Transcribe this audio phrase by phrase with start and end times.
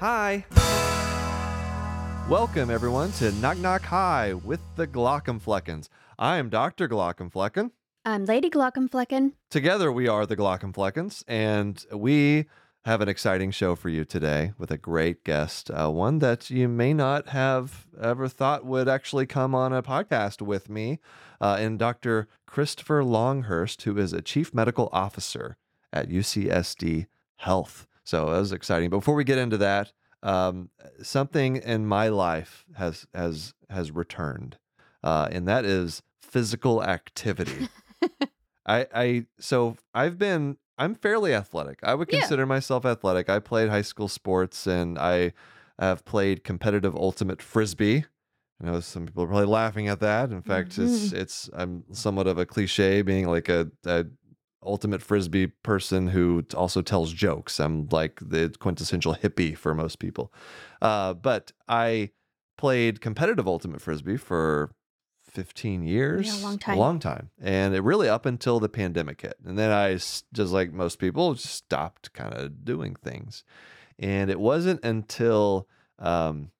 [0.00, 0.44] Hi.
[2.30, 5.88] Welcome, everyone, to Knock Knock Hi with the Glaucomfleckens.
[6.16, 6.88] I am Dr.
[6.88, 7.72] Glaucomflecken.
[8.04, 9.32] I'm Lady Glaucomflecken.
[9.50, 12.46] Together, we are the Glaucomfleckens, and we
[12.84, 16.68] have an exciting show for you today with a great guest, uh, one that you
[16.68, 21.00] may not have ever thought would actually come on a podcast with me,
[21.40, 22.28] uh, and Dr.
[22.46, 25.56] Christopher Longhurst, who is a chief medical officer
[25.92, 27.06] at UCSD
[27.38, 27.88] Health.
[28.08, 28.88] So that was exciting.
[28.88, 30.70] But Before we get into that, um,
[31.02, 34.56] something in my life has has has returned,
[35.04, 37.68] uh, and that is physical activity.
[38.66, 41.80] I, I so I've been I'm fairly athletic.
[41.82, 42.20] I would Yeah.
[42.20, 43.28] consider myself athletic.
[43.28, 45.34] I played high school sports and I
[45.78, 48.06] have played competitive ultimate frisbee.
[48.62, 50.30] I know some people are probably laughing at that.
[50.30, 54.06] In fact, it's it's I'm somewhat of a cliche being like a, a
[54.62, 57.60] ultimate frisbee person who also tells jokes.
[57.60, 60.32] I'm like the quintessential hippie for most people.
[60.82, 62.10] Uh, but I
[62.56, 64.72] played competitive ultimate frisbee for
[65.30, 66.42] 15 years.
[66.42, 66.76] long time.
[66.76, 67.30] A long time.
[67.40, 69.36] And it really up until the pandemic hit.
[69.44, 73.44] And then I just like most people, just stopped kind of doing things.
[73.98, 76.50] And it wasn't until um,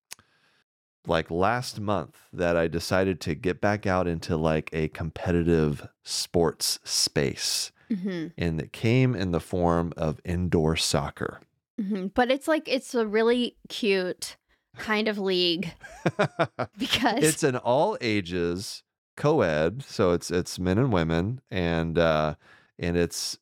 [1.06, 6.78] like last month that I decided to get back out into like a competitive sports
[6.84, 7.72] space.
[7.88, 11.40] Hmm And it came in the form of indoor soccer.
[11.80, 14.36] hmm But it's like it's a really cute
[14.76, 15.72] kind of league
[16.78, 18.84] because it's an all ages
[19.16, 22.34] co-ed so it's it's men and women and uh
[22.78, 23.38] and it's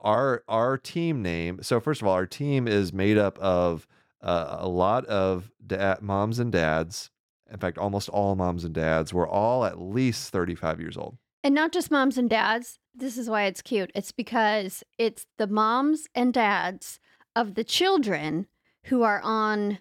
[0.00, 3.86] our our team name so first of all our team is made up of
[4.22, 7.10] uh, a lot of da- moms and dads
[7.52, 11.54] in fact almost all moms and dads we're all at least 35 years old and
[11.54, 12.79] not just moms and dads.
[12.94, 13.90] This is why it's cute.
[13.94, 16.98] It's because it's the moms and dads
[17.36, 18.46] of the children
[18.84, 19.78] who are on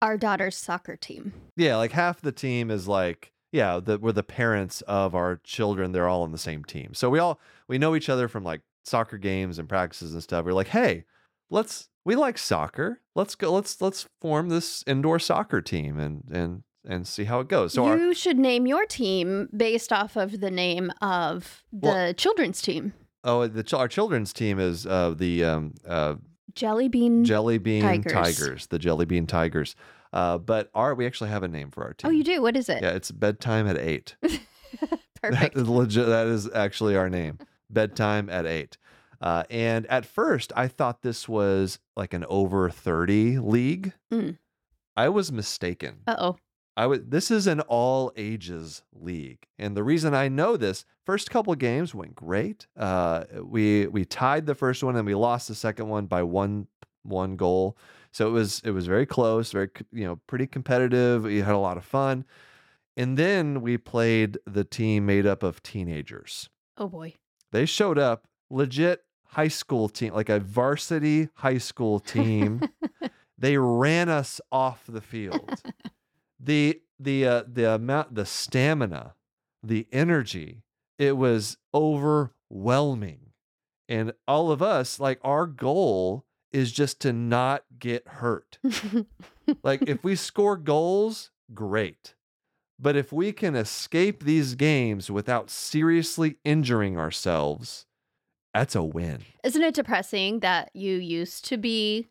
[0.00, 1.32] our daughter's soccer team.
[1.56, 5.90] yeah like half the team is like yeah the, we're the parents of our children
[5.90, 8.60] they're all on the same team so we all we know each other from like
[8.84, 11.04] soccer games and practices and stuff we're like hey
[11.50, 16.62] let's we like soccer let's go let's let's form this indoor soccer team and and
[16.88, 20.40] and see how it goes so our, you should name your team based off of
[20.40, 22.94] the name of the Well- children's team.
[23.22, 26.14] oh the our children's team is uh the um uh
[26.54, 27.24] Jelly Bean.
[27.24, 28.12] jelly bean Tigers.
[28.12, 28.66] tigers.
[28.66, 29.76] the jelly bean tigers
[30.12, 32.42] uh but our we actually have a name for our team oh, you do?
[32.42, 32.82] What is it?
[32.82, 34.16] yeah it's bedtime at eight
[35.20, 35.54] Perfect.
[35.54, 36.06] That is legit.
[36.06, 37.38] That is actually our name.
[37.70, 38.78] Bedtime at eight.
[39.20, 43.94] Uh, and at first, I thought this was like an over thirty league.
[44.12, 44.38] Mm.
[44.96, 45.96] I was mistaken.
[46.06, 46.36] Uh oh.
[46.78, 47.10] I would.
[47.10, 51.92] This is an all ages league, and the reason I know this first couple games
[51.92, 52.68] went great.
[52.76, 56.68] Uh, we we tied the first one, and we lost the second one by one
[57.02, 57.76] one goal.
[58.12, 61.24] So it was it was very close, very you know pretty competitive.
[61.24, 62.24] We had a lot of fun,
[62.96, 66.48] and then we played the team made up of teenagers.
[66.76, 67.14] Oh boy.
[67.50, 72.60] They showed up legit high school team, like a varsity high school team.
[73.36, 75.60] they ran us off the field.
[76.40, 79.14] The the uh, the amount, the stamina,
[79.62, 80.62] the energy,
[80.98, 83.20] it was overwhelming.
[83.88, 88.58] And all of us, like our goal is just to not get hurt.
[89.62, 92.14] like if we score goals, great.
[92.78, 97.86] But if we can escape these games without seriously injuring ourselves,
[98.54, 99.22] that's a win.
[99.42, 102.08] Isn't it depressing that you used to be,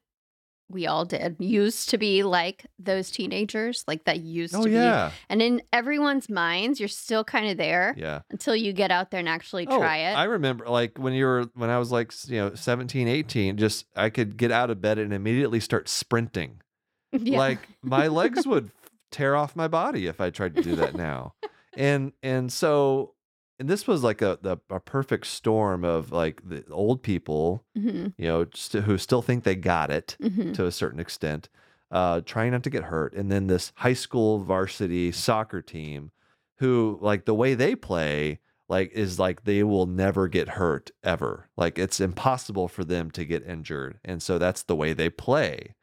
[0.70, 4.76] we all did, used to be like those teenagers, like that used Oh to be.
[4.76, 5.12] yeah.
[5.30, 8.22] And in everyone's minds, you're still kind of there Yeah.
[8.32, 10.14] until you get out there and actually Oh, try it.
[10.16, 13.86] I remember like when you were when I was like, you know, 17, 18, just
[13.96, 16.62] I could get out of bed and immediately start sprinting.
[17.12, 17.38] yeah.
[17.38, 18.72] Like my legs would
[19.10, 21.34] tear off my body if I tried to do that now.
[21.78, 23.14] and and so
[23.60, 28.14] and this was like a the, a perfect storm of like the old people, Mhm,
[28.18, 30.54] you know, st- who still think they got it mhm.
[30.54, 31.50] to a certain extent,
[31.92, 36.12] uh, trying not to get hurt, and then this high school varsity soccer team,
[36.58, 38.40] who like the way they play,
[38.70, 41.50] like is like they will never get hurt ever.
[41.58, 45.76] Like it's impossible for them to get injured, and so that's the way they play.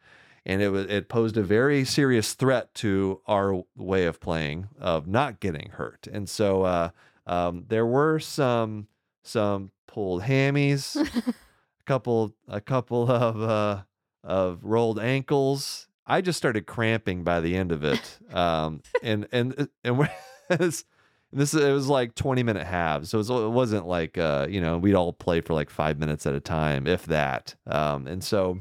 [0.46, 5.06] And it was it posed a very serious threat to our way of playing of
[5.06, 6.90] not getting hurt, and so uh,
[7.26, 8.86] um, there were some
[9.22, 10.96] some pulled hammies
[11.28, 13.82] a couple a couple of uh
[14.22, 15.86] of rolled ankles.
[16.06, 18.18] I just started cramping by the end of it.
[18.32, 20.10] Um and and and we're-
[20.50, 20.84] it's-
[21.32, 23.10] this it was like 20 minute halves.
[23.10, 25.98] So it, was, it wasn't like uh you know, we'd all play for like 5
[25.98, 27.54] minutes at a time if that.
[27.66, 28.58] Um and so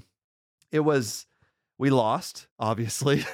[0.71, 1.25] it was
[1.77, 3.25] we lost, obviously.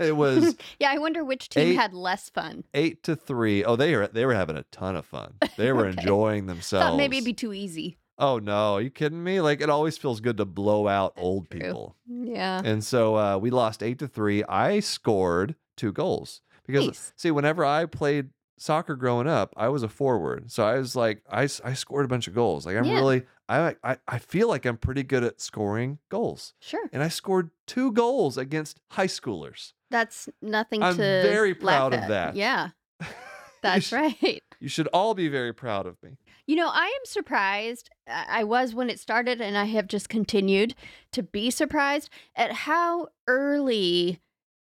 [0.00, 2.64] It was yeah, I wonder which team Eight- had less fun.
[2.74, 3.64] eight to three.
[3.64, 5.34] Oh, they were they were having a ton of fun.
[5.56, 5.98] They were Okay.
[6.00, 6.86] enjoying themselves.
[6.90, 7.98] Thought maybe it'd be too easy.
[8.18, 9.40] Oh no, are you kidding me?
[9.40, 11.60] Like it always feels good to blow out That's old true.
[11.60, 11.96] people.
[12.06, 12.62] Yeah.
[12.64, 14.42] And so uh, we lost eight to three.
[14.44, 17.12] I scored two goals because Nice.
[17.16, 21.22] see, whenever I played soccer growing up, I was a forward, so I was like,
[21.30, 22.66] I, I scored a bunch of goals.
[22.66, 22.94] Like I'm Yeah.
[22.94, 26.88] really, I, I I feel like I'm pretty good at scoring goals, Sure.
[26.92, 29.72] and I scored two goals against high schoolers.
[29.90, 32.08] That's nothing I'm to very proud of at.
[32.08, 32.36] that.
[32.36, 32.70] Yeah.
[33.64, 34.42] You That's sh- right.
[34.60, 36.18] You should all be very proud of me.
[36.46, 37.90] You know, I am surprised.
[38.06, 40.76] I was when it started, and I have just continued
[41.12, 44.20] to be surprised at how early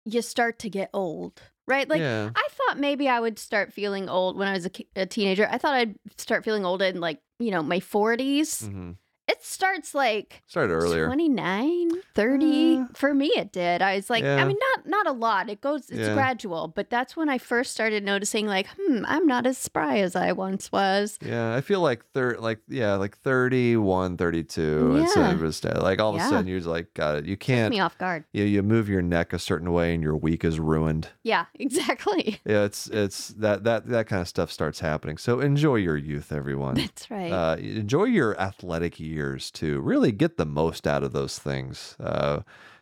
[0.05, 1.89] you start to get old, right?
[1.89, 5.07] Like, yeah, I thought maybe I would start feeling old when I was a, a
[5.07, 5.49] teenager.
[5.51, 8.67] I thought I'd start feeling old in like, you know, my 40s.
[8.67, 8.93] hmm
[9.27, 11.07] It starts like started earlier.
[11.07, 12.77] 29, 30.
[12.79, 13.81] Uh, For me, it did.
[13.81, 14.37] I was like, yeah.
[14.37, 15.49] I mean, not not a lot.
[15.49, 16.15] It goes, it's Yeah.
[16.15, 16.69] gradual.
[16.69, 20.33] But that's when I first started noticing, like, hmm, I'm not as spry as I
[20.33, 21.19] once was.
[21.25, 24.97] Yeah, I feel like thir- like yeah, like 31, 32.
[25.03, 25.35] It's Yeah.
[25.39, 27.25] just uh, like all of a sudden you're just like, got it.
[27.25, 27.71] You can't.
[27.71, 28.25] me off guard.
[28.33, 31.09] You, you move your neck a certain way and your week is ruined.
[31.23, 32.41] Yeah, exactly.
[32.45, 35.17] Yeah, it's it's that that that kind of stuff starts happening.
[35.17, 36.75] So enjoy your youth, everyone.
[36.75, 37.33] That's right.
[37.33, 39.14] Uh, enjoy your athletic years
[39.51, 39.81] too.
[39.81, 42.41] Really get the most out of those things, uh,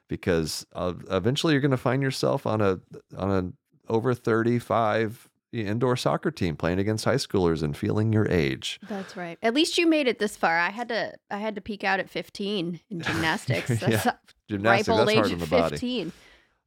[0.09, 2.81] because uh, eventually you're going to find yourself on a
[3.17, 8.27] on a over thirty five indoor soccer team playing against high schoolers and feeling your
[8.29, 8.81] age.
[8.89, 9.39] That's right.
[9.43, 10.59] At least you made it this far.
[10.59, 13.71] I had to I had to peak out at 15 in gymnastics.
[13.83, 13.89] Yeah.
[13.89, 14.19] That's a
[14.49, 15.71] Gymnastics ripe old that's hard age on the of body.
[15.77, 16.13] 15.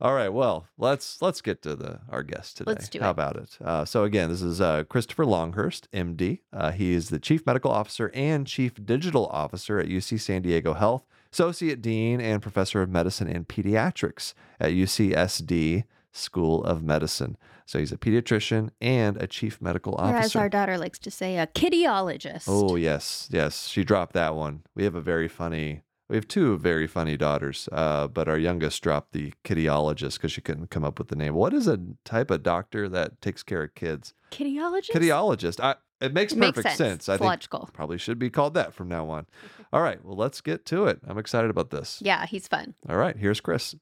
[0.02, 2.72] All right, well, let's let's get to the our guest today.
[2.72, 3.12] Let's do How it.
[3.12, 3.58] about it?
[3.64, 6.40] Uh, so again, this is uh, Christopher Longhurst, MD.
[6.52, 10.74] Uh, he is the Chief Medical Officer and Chief Digital Officer at UC San Diego
[10.74, 17.38] Health, Associate Dean and Professor of Medicine and Pediatrics at UCSD School of Medicine.
[17.66, 21.38] So he's a pediatrician and a Chief Medical Or as our daughter likes to say,
[21.38, 22.46] a kittyologist.
[22.48, 23.68] Oh yes, yes.
[23.70, 24.64] She dropped that one.
[24.76, 25.82] We have a very funny.
[26.08, 30.40] We have two very funny daughters, uh, but our youngest dropped the kittyologist because she
[30.42, 31.34] couldn't come up with the name.
[31.34, 34.14] What is a type of doctor that takes care of kids?
[34.32, 34.92] Kittyologist?
[34.92, 35.60] Kittyologist.
[35.60, 37.10] I, it makes It makes perfect sense.
[37.10, 37.70] I It's think logical.
[37.74, 39.26] probably should be called that from now on.
[39.74, 40.04] All right.
[40.06, 41.00] Well, let's get to it.
[41.08, 42.00] I'm excited about this.
[42.04, 42.76] Yeah, he's fun.
[42.88, 43.18] All right.
[43.18, 43.74] Here's Chris.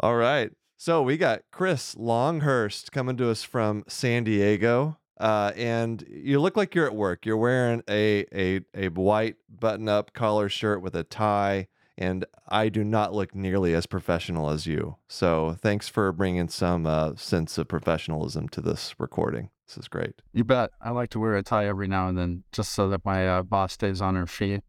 [0.00, 0.50] All right.
[0.78, 4.98] So we got Chris Longhurst coming to us from San Diego.
[5.18, 7.24] Uh, and you look like you're at work.
[7.24, 11.68] You're wearing a a a white button-up collar shirt with a tie,
[11.98, 14.96] and I do not look nearly as professional as you.
[15.08, 19.50] So thanks for bringing some uh, sense of professionalism to this recording.
[19.66, 20.22] This is great.
[20.32, 20.70] You bet.
[20.80, 23.42] I like to wear a tie every now and then just so that my uh,
[23.42, 24.60] boss stays on her feet.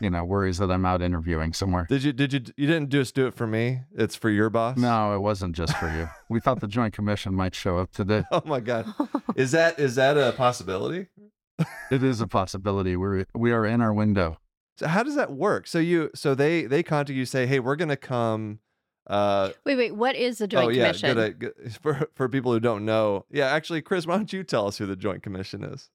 [0.00, 1.86] you know, worries that I'm out interviewing somewhere.
[1.88, 3.80] Did you did you you didn't just do it for me?
[3.96, 4.76] It's for your boss.
[4.76, 6.08] No, it wasn't just for you.
[6.28, 8.24] We thought the Joint Commission might show up today.
[8.32, 8.86] Oh my god.
[9.36, 11.06] Is that is that a possibility?
[11.90, 12.96] It is a possibility.
[12.96, 14.38] We're we are in our window.
[14.82, 15.68] So how does that work?
[15.68, 18.58] So you so they they contact you say, "Hey, we're going to come
[19.06, 19.94] uh Wait, wait.
[19.94, 21.14] What is the Joint oh yeah, Commission?
[21.14, 23.24] good, good for for people who don't know.
[23.30, 25.88] Yeah, actually Chris, why don't you tell us who the Joint Commission is?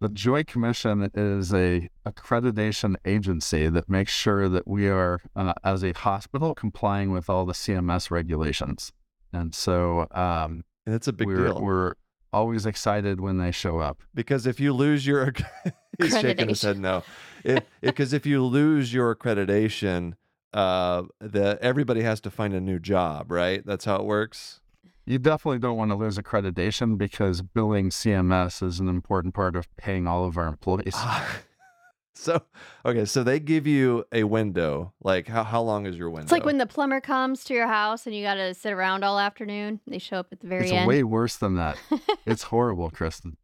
[0.00, 5.82] The Joint Commission is a accreditation agency that makes sure that we are, uh, as
[5.82, 8.92] a hospital, complying with all the CMS regulations.
[9.32, 11.94] And so um, And it's a big we're, deal we're
[12.32, 13.98] always excited when they show up.
[14.14, 15.32] because if you lose your
[15.98, 17.02] he's shaking his head no.
[17.80, 20.14] Because if you lose your accreditation,
[20.52, 23.64] uh the everybody has to find a new job, right?
[23.64, 24.60] That's how it works.
[25.08, 29.74] You definitely don't want to lose accreditation because billing CMS is an important part of
[29.76, 30.92] paying all of our employees.
[30.96, 31.38] Ah.
[32.14, 32.42] so
[32.84, 34.92] okay, so they give you a window.
[35.02, 36.24] Like how how long is your window?
[36.24, 39.02] It's like when the plumber comes to your house and you got to sit around
[39.02, 39.80] all afternoon.
[39.86, 40.80] They show up at the very it's end.
[40.80, 41.78] It's way worse than that.
[42.26, 43.38] it's horrible, Kristen.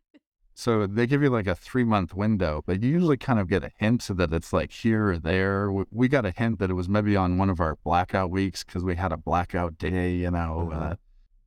[0.54, 3.64] So they give you like a three month window, but you usually kind of get
[3.64, 5.70] a hint that it's like here or there.
[5.90, 8.84] We- got a hint that it was maybe on one of our blackout weeks because
[8.84, 10.70] we had a blackout day, you know.
[10.72, 10.80] Uh-huh.
[10.80, 10.94] Uh,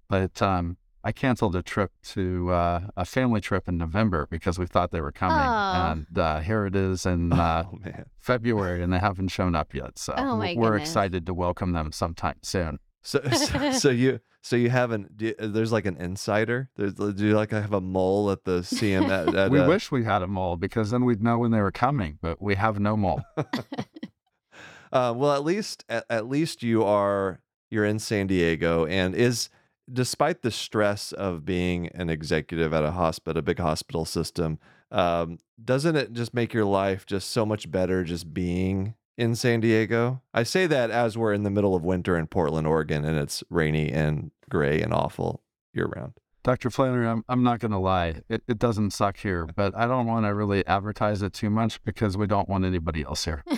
[0.09, 4.65] but um, I canceled a trip to uh, a family trip in November because we
[4.65, 5.91] thought they were coming, Oh.
[5.91, 7.79] and uh, here it is in uh, oh.
[8.19, 9.97] February, and they haven't shown up yet.
[9.97, 10.89] So Oh, we're goodness.
[10.89, 12.79] excited to welcome them sometime soon.
[13.03, 16.69] So, so, so you so you haven't you- there's like an insider.
[16.77, 19.67] There's do you like I have a mole at the CM at, at we uh,
[19.67, 22.55] wish we had a mole because then we'd know when they were coming, but we
[22.55, 23.21] have no mole.
[23.37, 29.49] uh, well at least at, at least you are you're in San Diego and is
[29.91, 34.59] despite the stress of being an executive at a hospital, a big hospital system,
[34.91, 39.59] um, doesn't it just make your life just so much better just being in San
[39.59, 40.21] Diego?
[40.33, 43.43] I say that as we're in the middle of winter in Portland, Oregon, and it's
[43.49, 45.41] rainy and gray and awful
[45.73, 46.13] year round.
[46.43, 46.69] Dr.
[46.69, 48.21] Flannery, I'm, I'm not going to lie.
[48.29, 51.83] It, it doesn't suck here, but I don't want to really advertise it too much
[51.83, 53.43] because we don't want anybody else here.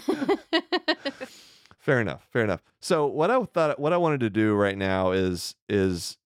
[1.78, 2.28] Fair enough.
[2.32, 2.62] Fair enough.
[2.82, 6.18] So what I thought, what I wanted to do right now is is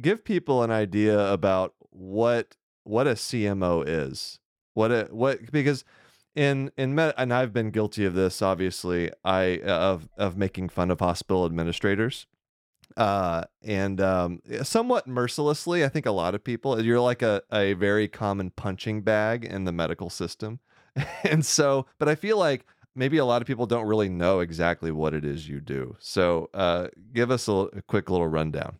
[0.00, 4.40] give people an idea about what what a CMO is.
[4.74, 5.84] What a what because
[6.34, 8.42] in in med, and I've been guilty of this.
[8.42, 12.26] Obviously, I of of making fun of hospital administrators,
[12.96, 15.84] uh, and um, somewhat mercilessly.
[15.84, 19.64] I think a lot of people you're like a a very common punching bag in
[19.64, 20.60] the medical system,
[21.24, 21.86] and so.
[21.98, 25.24] But I feel like maybe a lot of people don't really know exactly what it
[25.24, 25.96] is you do.
[26.00, 28.78] So, uh, give us a, a quick little rundown.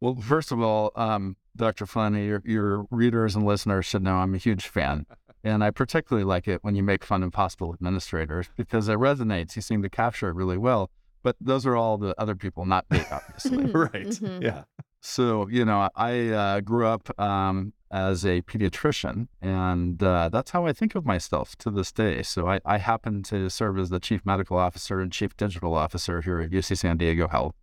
[0.00, 1.84] Well, first of all, um, Dr.
[1.84, 5.06] Flannery, your, your readers and listeners should know I'm a huge fan.
[5.42, 9.56] And I particularly like it when you make fun of hospital administrators because it resonates.
[9.56, 10.90] You seem to capture it really well.
[11.28, 13.64] But those are all the other people, not me, obviously.
[13.70, 14.06] right.
[14.06, 14.42] Mhm.
[14.42, 14.62] Yeah.
[15.02, 20.64] So, you know, I uh, grew up um, as a pediatrician, and uh, that's how
[20.64, 22.22] I think of myself to this day.
[22.22, 26.22] So, I, I happen to serve as the chief medical officer and chief digital officer
[26.22, 27.54] here at UC San Diego Health.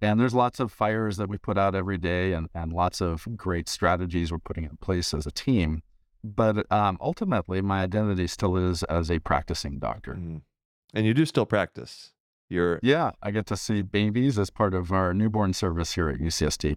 [0.00, 3.28] And there's lots of fires that we put out every day and, and lots of
[3.36, 5.82] great strategies we're putting in place as a team.
[6.24, 10.14] But um, ultimately, my identity still is as a practicing doctor.
[10.14, 10.40] Mhm.
[10.94, 12.14] And you do still practice.
[12.50, 16.18] You're Yeah, I get to see babies as part of our newborn service here at
[16.18, 16.76] UCSD.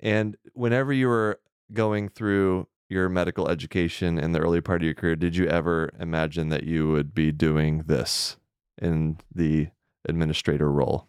[0.00, 1.40] And whenever you were
[1.72, 5.90] going through your medical education in the early part of your career, did you ever
[5.98, 8.38] imagine that you would be doing this
[8.80, 9.68] in the
[10.08, 11.08] administrator role?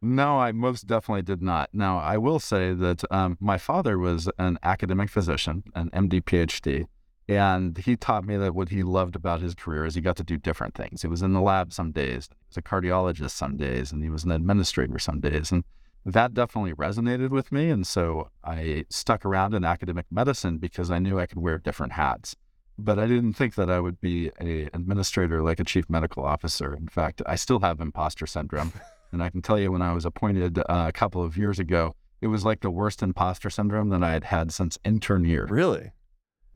[0.00, 1.70] No, I most definitely did not.
[1.72, 6.86] Now, I will say that um, my father was an academic physician, an MD, PhD,
[7.28, 10.24] and he taught me that what he loved about his career is he got to
[10.24, 11.02] do different things.
[11.02, 14.08] He was in the lab some days, he was a cardiologist some days, and he
[14.08, 15.52] was an administrator some days.
[15.52, 15.62] And
[16.06, 17.68] that definitely resonated with me.
[17.68, 21.92] And so I stuck around in academic medicine because I knew I could wear different
[21.92, 22.34] hats.
[22.78, 26.74] But I didn't think that I would be an administrator like a chief medical officer.
[26.74, 28.72] In fact, I still have imposter syndrome.
[29.10, 31.94] And I can tell you, when I was appointed uh, a couple of years ago,
[32.20, 35.46] it was like the worst imposter syndrome that I had had since intern year.
[35.48, 35.92] Really?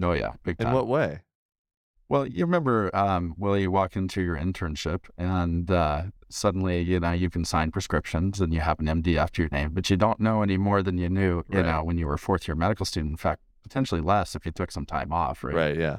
[0.02, 0.68] Oh yeah, big time.
[0.68, 1.20] In what way?
[2.08, 7.12] Well, you remember, um, Will, you walk into your internship and uh, suddenly, you know,
[7.12, 10.20] you can sign prescriptions and you have an MD after your name, but you don't
[10.20, 11.64] know any more than you knew, you Right.
[11.64, 13.12] know, when you were a fourth year medical student.
[13.12, 15.54] In fact, potentially less if you took some time off, right?
[15.54, 15.76] Right.
[15.78, 15.98] Yeah.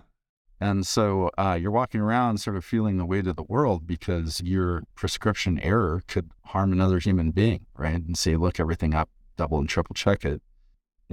[0.59, 4.39] And so uh, you're walking around sort of feeling the weight of the world because
[4.41, 7.95] your prescription error could harm another human being, right?
[7.95, 10.41] And so you look everything up, double and triple check it.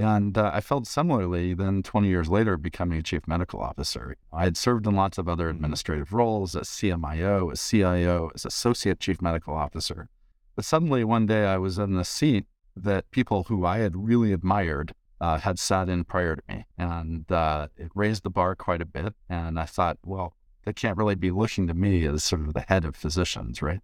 [0.00, 4.16] And uh, I felt similarly then 20 years later becoming a chief medical officer.
[4.32, 9.00] I had served in lots of other administrative roles as CMIO, as CIO, as associate
[9.00, 10.08] chief medical officer.
[10.56, 14.32] But suddenly one day I was in the seat that people who I had really
[14.32, 16.64] admired uh, had sat in prior to me.
[16.78, 19.14] And uh, it raised the bar quite a bit.
[19.28, 22.64] And I thought, well, they can't really be looking to me as sort of the
[22.68, 23.80] head of physicians, right?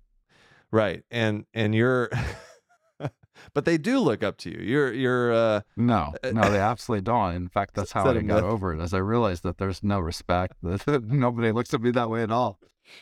[0.71, 1.05] Right.
[1.11, 2.11] And and you're
[3.55, 4.59] but they do look up to you.
[4.59, 7.35] You're you're uh No, no, they absolutely don't.
[7.35, 8.53] In fact, that's how that I a got myth?
[8.53, 12.11] over it as I realized that there's no respect, that nobody looks at me that
[12.11, 12.59] way at all.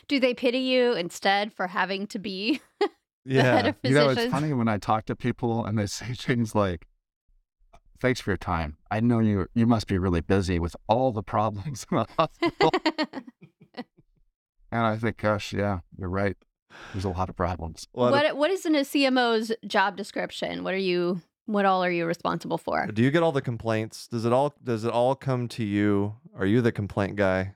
[0.07, 2.89] Do they pity you instead for having to be the
[3.25, 3.43] yeah.
[3.55, 4.07] head of physicians?
[4.09, 6.87] You know, it's funny when I talk to people and they say things like,
[8.01, 8.77] thanks for your time.
[8.89, 12.71] I know you you must be really busy with all the problems in the hospital.
[14.71, 16.35] and I think, gosh, yeah, you're right.
[16.93, 17.87] There's a lot of problems.
[17.95, 20.63] A lot of- what what is in a CMO's job description?
[20.63, 22.87] What are you what all are you responsible for?
[22.87, 24.07] do you get all the complaints?
[24.07, 26.15] Does it all does it all come to you?
[26.37, 27.53] Are you the complaint guy?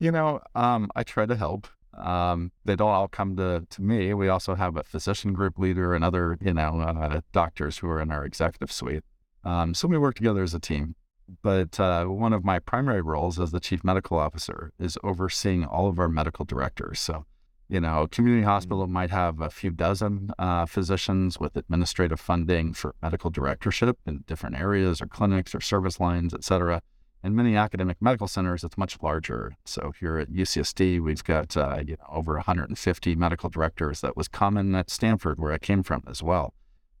[0.00, 1.68] You know, um, I try to help.
[1.96, 4.12] Um, they don't all come to, to me.
[4.14, 8.00] We also have a physician group leader and other, you know, uh, doctors who are
[8.00, 9.04] in our executive suite.
[9.44, 10.96] Um, so we work together as a team.
[11.42, 15.88] But uh, one of my primary roles as the chief medical officer is overseeing all
[15.88, 17.00] of our medical directors.
[17.00, 17.24] So,
[17.68, 22.74] you know, a community hospital might have a few dozen uh, physicians with administrative funding
[22.74, 26.82] for medical directorship in different areas or clinics or service lines, et cetera.
[27.22, 29.56] In many academic medical centers, it's much larger.
[29.64, 34.02] So here at UCSD, we've got uh, you know over 150 medical directors.
[34.02, 36.52] That was common at Stanford, where I came from as well.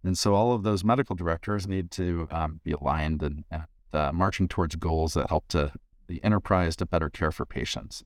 [0.02, 4.12] And so all of those medical directors need to um, be aligned and, and uh,
[4.12, 5.72] marching towards goals that help to
[6.08, 8.02] the enterprise to better care for patients.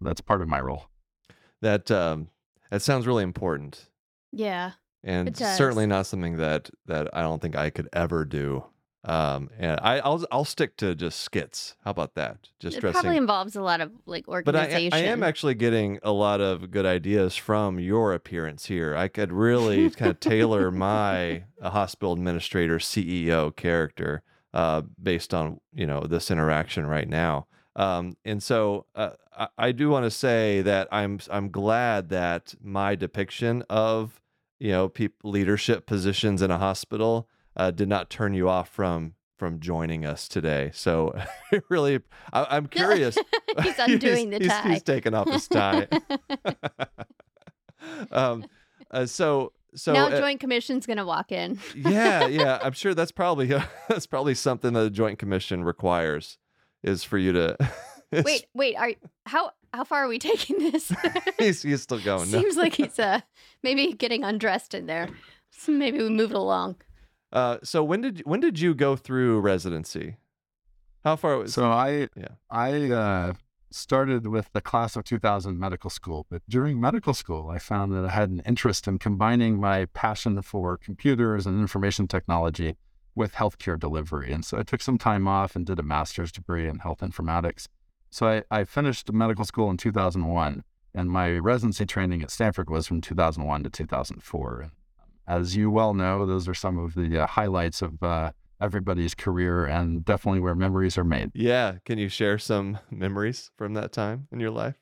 [0.00, 0.86] That's part of my role.
[1.64, 2.28] That um
[2.70, 3.88] that sounds really important.
[4.32, 4.72] Yeah.
[5.02, 8.64] and certainly not something that that I don't think I could ever do.
[9.04, 11.76] Um, and I, I'll I'll stick to just skits.
[11.84, 12.48] How about that?
[12.60, 13.00] Just it dressing.
[13.00, 14.92] probably involves a lot of like but I, organization.
[14.92, 18.94] I am actually getting a lot of good ideas from your appearance here.
[18.94, 25.60] I could really kind of tailor my uh, hospital administrator CEO character uh, based on
[25.74, 27.46] you know this interaction right now.
[27.76, 32.54] Um, and so uh, I, I do want to say that I'm I'm glad that
[32.62, 34.20] my depiction of
[34.60, 39.14] you know peop leadership positions in a hospital uh, did not turn you off from
[39.38, 40.70] from joining us today.
[40.72, 41.14] So
[41.68, 42.00] really,
[42.32, 43.18] I, I'm curious.
[43.62, 44.68] He's undoing the he's, tie.
[44.68, 45.86] He's taking off his tie.
[48.10, 48.44] um,
[48.90, 51.58] uh, so so now uh, Joint Commission's gonna walk in.
[51.74, 53.46] yeah, yeah, I'm sure that's probably
[53.88, 56.38] that's probably something that the Joint Commission requires
[56.84, 57.56] is for you to.
[58.24, 58.92] Wait, wait, are
[59.26, 60.92] how how far are we taking this?
[61.38, 62.30] he's he's still going.
[62.30, 62.40] No.
[62.40, 63.20] Seems like he's uh
[63.64, 65.08] maybe getting undressed in there.
[65.50, 66.76] So maybe we move it along.
[67.32, 70.16] Uh, so when did when did you go through residency?
[71.02, 71.54] How far was?
[71.54, 72.36] So I Yeah.
[72.50, 73.32] I uh,
[73.72, 78.04] started with the class of 2000 medical school, but during medical school, I found that
[78.04, 82.76] I had an interest in combining my passion for computers and information technology
[83.14, 84.32] with healthcare delivery.
[84.32, 87.66] And so I took some time off and did a master's degree in health informatics.
[88.10, 90.62] So I, I finished medical school in 2001,
[90.94, 94.70] and my residency training at Stanford was from 2001 to 2004.
[95.26, 99.66] As you well know, those are some of the uh, highlights of uh, everybody's career
[99.66, 101.30] and definitely where memories are made.
[101.34, 104.76] yeah, can you share some memories from that time in your life?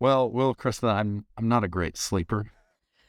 [0.00, 2.52] Well, Will, Krista, I'm I'm not a great sleeper.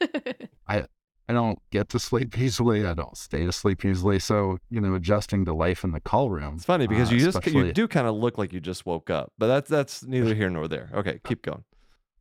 [0.66, 0.86] I
[1.32, 2.86] don't get to sleep easily.
[2.86, 4.18] I don't stay to sleep easily.
[4.18, 6.54] So you know, adjusting to life in the call room.
[6.56, 9.10] It's funny because uh, you just you do kind of look like you just woke
[9.10, 10.90] up, but that's that's neither here nor there.
[10.94, 11.64] Okay, keep going.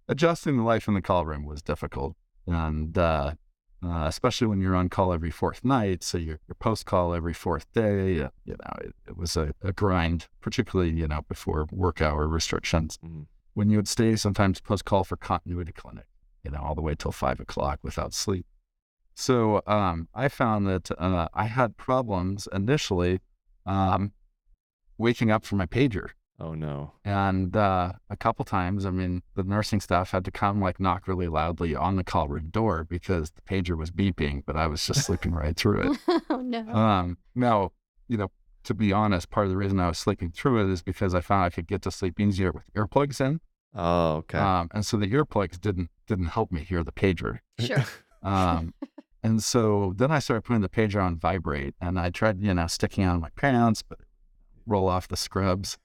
[0.07, 2.15] adjusting to life in the call room was difficult,
[2.47, 3.33] and uh,
[3.83, 7.33] uh, especially when you're on call every fourth night, so you're, you're post call every
[7.33, 8.21] fourth day.
[8.21, 12.27] Uh, you know, it, it was a, a grind, particularly you know before work hour
[12.27, 12.99] restrictions.
[13.05, 13.27] Mhm.
[13.53, 16.05] When you would stay sometimes post call for continuity clinic,
[16.43, 18.45] you know, all the way till five o'clock without sleep.
[19.19, 23.19] So um, I found that uh, I had problems initially
[23.65, 24.13] um,
[24.97, 26.11] waking up from my pager.
[26.39, 26.93] Oh no.
[27.03, 31.05] And uh, a couple times, I mean, the nursing staff had to come like knock
[31.05, 34.87] really loudly on the call room door because the pager was beeping, but I was
[34.87, 35.99] just sleeping right through it.
[36.29, 36.69] oh no.
[36.69, 37.73] Um, now,
[38.07, 38.31] you know,
[38.63, 41.19] to be honest, part of the reason I was sleeping through it is because I
[41.19, 43.41] found I could get to sleep easier with earplugs in.
[43.75, 44.37] Oh, okay.
[44.37, 47.39] Um, and so the earplugs didn't didn't help me hear the pager.
[47.59, 47.83] Sure.
[48.21, 48.73] Um,
[49.21, 52.67] and so then I started putting the pager on vibrate, and I tried, you know,
[52.67, 53.99] sticking on my pants, but
[54.65, 55.77] roll off the scrubs.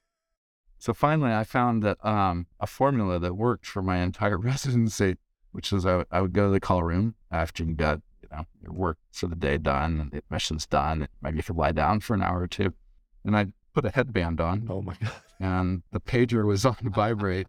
[0.77, 5.17] So finally, I found that um, a formula that worked for my entire residency,
[5.51, 8.29] which is I would, I would go to the call room after you got, you
[8.31, 11.07] know, your work for the day done and the admission's done.
[11.21, 12.73] Maybe you could lie down for an hour or two,
[13.25, 15.11] and I'd put a headband on, oh my god.
[15.39, 17.47] and the pager was on vibrate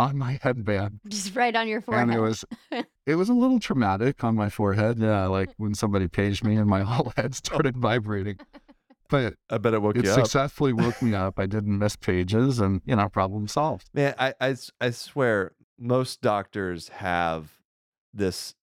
[0.00, 1.00] on my headband.
[1.08, 2.08] Just right on your forehead.
[2.08, 2.44] And it was
[3.06, 4.98] it was a little traumatic on my forehead.
[4.98, 8.38] Yeah, like when somebody paged me and my whole head started vibrating.
[9.10, 10.18] But I bet it woke it you up.
[10.18, 11.38] It successfully woke me up.
[11.38, 13.90] I didn't miss pages and you know, problem solved.
[13.92, 17.58] Man, I, I s- I swear most doctors have
[18.14, 18.54] this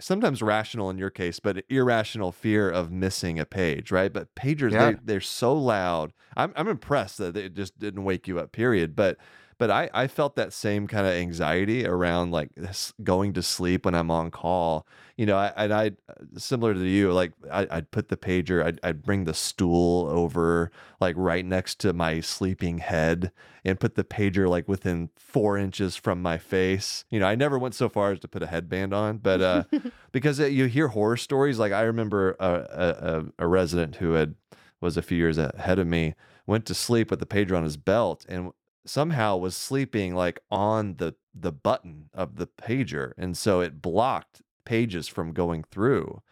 [0.00, 4.12] sometimes rational in your case, but irrational fear of missing a page, right?
[4.12, 4.92] But pagers, Yeah.
[4.92, 6.12] they, they're so loud.
[6.36, 8.94] I'm I'm impressed that it just didn't wake you up, period.
[8.96, 9.18] But
[9.62, 13.84] but I, I felt that same kind of anxiety around like this going to sleep
[13.84, 14.88] when I'm on call.
[15.16, 15.92] You know, I, and I
[16.36, 20.72] similar to you, like I, I'd put the pager, I'd, I'd bring the stool over
[21.00, 23.30] like right next to my sleeping head
[23.64, 27.04] and put the pager like within four inches from my face.
[27.08, 29.62] You know, I never went so far as to put a headband on, but uh,
[30.10, 31.60] because uh, you hear horror stories.
[31.60, 34.34] Like I remember a, a, a- a resident who had
[34.80, 36.14] was a few years ahead of me
[36.48, 38.50] went to sleep with the pager on his belt and
[38.84, 44.42] somehow was sleeping like on the the button of the pager, and so it blocked
[44.64, 46.22] pages from going through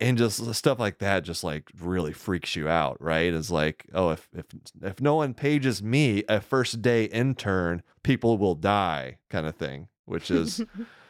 [0.00, 3.32] and just stuff like that just like really freaks you out right?
[3.32, 4.46] Is like oh if if
[4.82, 9.88] if no one pages me a first day intern people will die kind of thing
[10.04, 10.62] which is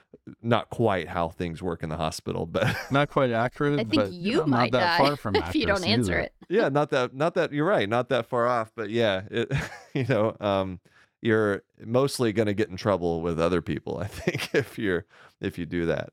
[0.42, 4.12] not quite how things work in the hospital but Not quite accurate, I think but
[4.12, 6.20] you know, might not that die far from if you don't answer either.
[6.20, 6.32] it.
[6.48, 9.50] yeah not that not that you're right not that far off but yeah it
[9.94, 10.80] you know um
[11.22, 15.04] you're mostly going to get in trouble with other people i think if you're
[15.40, 16.10] if you do that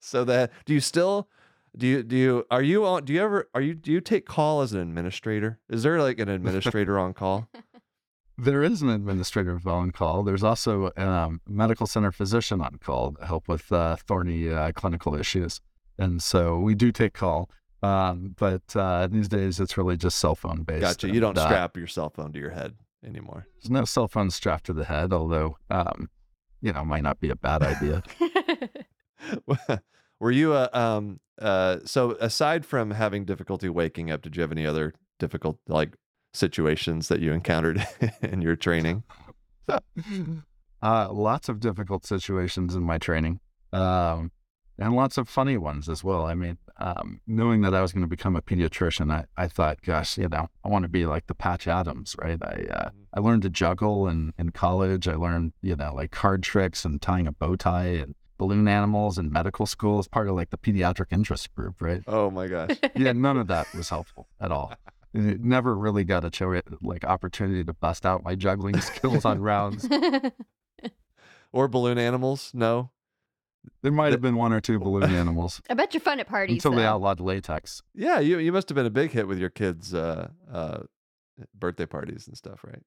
[0.00, 1.28] so that do you still
[1.76, 4.26] do you do you are you on do you ever are you do you take
[4.26, 7.48] call as an administrator is there like an administrator on call
[8.42, 10.22] there is an administrative on call.
[10.22, 14.72] There's also a um, medical center physician on call to help with uh, thorny uh,
[14.72, 15.60] clinical issues.
[15.98, 17.48] And so we do take call.
[17.82, 20.82] Um, but uh, these days it's really just cell phone based.
[20.82, 21.08] Gotcha.
[21.08, 22.74] You don't and, uh, strap your cell phone to your head
[23.04, 23.46] anymore.
[23.60, 26.08] There's no cell phone strapped to the head, although, um,
[26.60, 28.02] you know, might not be a bad idea.
[30.20, 34.52] Were you uh, um uh so aside from having difficulty waking up, did you have
[34.52, 35.96] any other difficult like
[36.32, 37.86] situations that you encountered
[38.22, 39.04] in your training?
[39.68, 43.40] uh, lots of difficult situations in my training,
[43.72, 44.32] um,
[44.78, 46.26] and lots of funny ones as well.
[46.26, 49.82] I mean, um, knowing that I was going to become a pediatrician, I, I thought,
[49.82, 52.38] gosh, you know, I want to be like the Patch Adams, right?
[52.42, 55.06] I uh, I learned to juggle in, in college.
[55.06, 59.18] I learned, you know, like card tricks and tying a bow tie and balloon animals
[59.18, 62.02] in medical school as part of like the pediatric interest group, right?
[62.08, 62.76] Oh my gosh.
[62.96, 64.72] yeah, none of that was helpful at all.
[65.14, 69.40] It never really got a cho- like opportunity to bust out my juggling skills on
[69.40, 69.86] rounds.
[71.52, 72.50] Or balloon animals?
[72.54, 72.90] No.
[73.82, 76.56] There might have been one or two balloon animals I bet you're fun at parties.
[76.64, 77.82] until they outlawed latex.
[77.94, 80.78] Yeah, you you must have been a big hit with your kids' uh, uh,
[81.54, 82.82] birthday parties and stuff, right?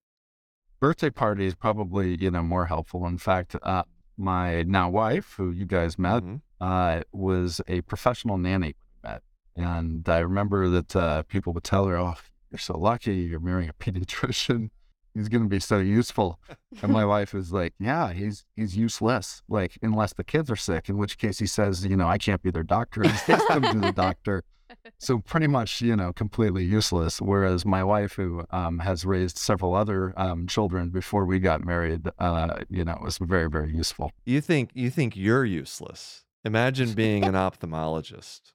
[0.80, 3.06] Birthday parties probably you know more helpful.
[3.06, 3.84] In fact, uh,
[4.18, 6.42] my now wife, who you guys met, Mhm.
[6.60, 8.85] uh, was a professional nanny when we met,
[9.56, 12.16] and I remember that uh, people would tell her, "Oh,
[12.52, 13.16] you're so lucky.
[13.16, 14.70] You're marrying a pediatrician."
[15.14, 16.42] He's going to be so useful.
[16.82, 19.42] And my wife is like, yeah, he's he's useless.
[19.48, 22.42] Like, unless the kids are sick, in which case he says, you know, I can't
[22.42, 23.02] be their doctor.
[23.04, 24.44] He takes them to the doctor.
[24.98, 27.22] So pretty much, you know, completely useless.
[27.22, 32.08] Whereas my wife, who um, has raised several other um, children before we got married,
[32.20, 34.12] uh, you know, was very, very useful.
[34.26, 36.26] You think you think you're useless.
[36.44, 38.54] Imagine being an ophthalmologist.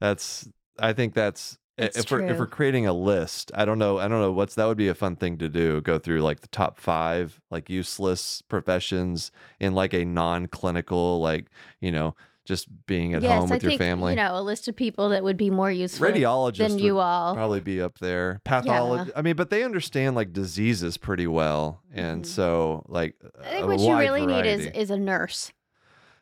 [0.00, 3.98] That's I think that's It's if we're if we're creating a list, I don't know,
[3.98, 5.80] I don't know what's that would be a fun thing to do.
[5.80, 9.30] Go through like the top five like useless professions
[9.60, 11.46] in like a non-clinical, like,
[11.80, 14.12] you know, just being at yes, home with I your think, family.
[14.12, 17.34] You know, a list of people that would be more useful Radiologist than you all.
[17.34, 18.40] probably be up there.
[18.44, 19.10] Pathology.
[19.14, 22.26] I mean, but they understand like diseases pretty well, and Mhm.
[22.26, 25.52] so like I think what you really need is is a nurse.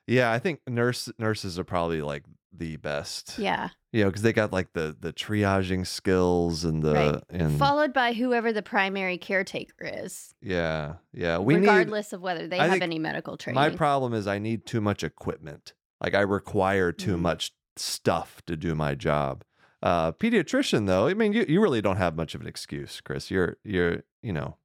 [0.06, 0.32] yeah.
[0.32, 2.24] I think nurse nurses are probably like
[2.58, 3.38] the best.
[3.38, 3.70] Yeah.
[3.92, 7.22] you know, because they got like the the triaging skills and the Right.
[7.30, 11.38] and Followed by whoever the primary caretaker is, yeah, yeah.
[11.38, 11.60] We need.
[11.60, 13.56] regardless of whether they I have any medical training.
[13.60, 15.72] My problem is I need too much equipment.
[16.00, 17.20] Like I require too Mhm.
[17.20, 19.44] much stuff to do my job.
[19.82, 23.30] Uh, pediatrician though, I mean, you, you really don't have much of an excuse, Chris.
[23.30, 24.56] You're you're you know,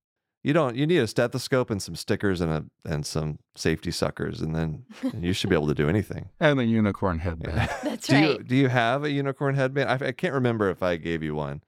[0.44, 4.42] you don't you need a stethoscope and some stickers and a and some safety suckers,
[4.42, 6.30] and then and you should be able to do anything.
[6.40, 7.56] And a unicorn headband.
[7.56, 7.78] Yeah.
[7.84, 8.24] That's do right.
[8.24, 9.90] you do you have a unicorn headband?
[9.90, 11.62] I, I can't remember if I gave you one.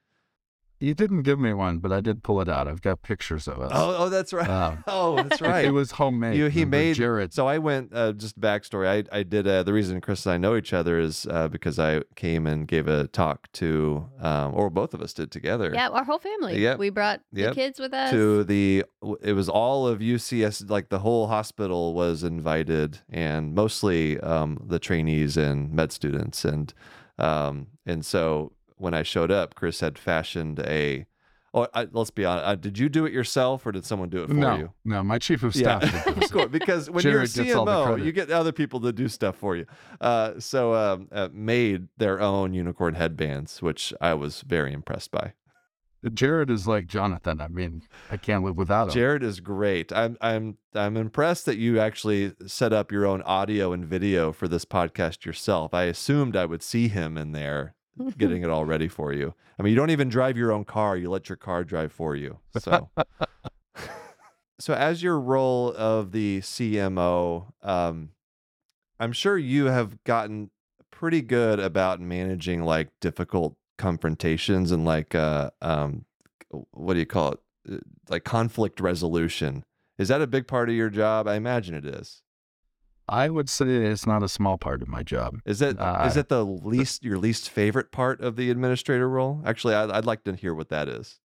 [0.84, 2.68] You didn't give me one, but I did pull it out.
[2.68, 3.72] I've got pictures of us.
[3.74, 4.50] Oh, oh, that's right.
[4.50, 5.64] Um, oh, that's right.
[5.64, 6.38] It was homemade.
[6.38, 7.34] You- he made- Jared.
[7.34, 8.88] So I went uh, just backstory.
[8.88, 11.80] I I did uh, the reason Chris and I know each other is uh, because
[11.80, 15.72] I came and gave a talk to, um, or both of us did together.
[15.74, 16.60] yeah, our whole family.
[16.60, 16.80] Yep.
[16.80, 17.50] We brought Yep.
[17.50, 18.12] the kids with us.
[18.12, 18.84] To the,
[19.22, 24.80] it was all of UCS, like the whole hospital was invited, and mostly um, the
[24.80, 26.74] trainees and med students, and
[27.18, 28.52] um, and so
[28.84, 31.06] when I showed up, Chris had fashioned a.
[31.56, 32.46] Oh, I, let's be honest.
[32.46, 34.74] Uh, did you do it yourself, or did someone do it for no, you?
[34.84, 35.84] no, my chief of staff.
[35.84, 36.26] Yeah, did this.
[36.26, 38.92] of course, because when you're a Jared all the CMO, you get other people to
[38.92, 39.66] do stuff for you.
[40.02, 45.34] Uh, so um, uh, made their own unicorn headbands, which I was very impressed by.
[46.14, 47.40] Jared is like Jonathan.
[47.40, 48.94] I mean, I can't live without him.
[48.94, 49.94] Jared is great.
[49.94, 54.50] I'm I'm I'm impressed that you actually set up your own audio and video for
[54.50, 55.74] this podcast yourself.
[55.74, 57.76] I assumed I would see him in there
[58.18, 59.34] getting it all ready for you.
[59.60, 62.16] I mean, you don't even drive your own car; you let your car drive for
[62.16, 62.40] you.
[62.60, 62.90] So.
[64.60, 68.12] So, as your role of the CMO, um,
[68.98, 70.52] I'm sure you have gotten
[70.90, 76.06] pretty good about managing like difficult confrontations and like uh, um,
[76.72, 77.78] what do you call it, Uh,
[78.08, 79.66] like conflict resolution.
[79.98, 81.28] Is that a big part of your job?
[81.28, 82.22] I imagine it is.
[83.08, 85.40] I would say it's not a small part of my job.
[85.46, 89.42] Is it is Uh, it the least your least favorite part of the administrator role?
[89.46, 91.20] Actually, I'd, I'd like to hear what that is.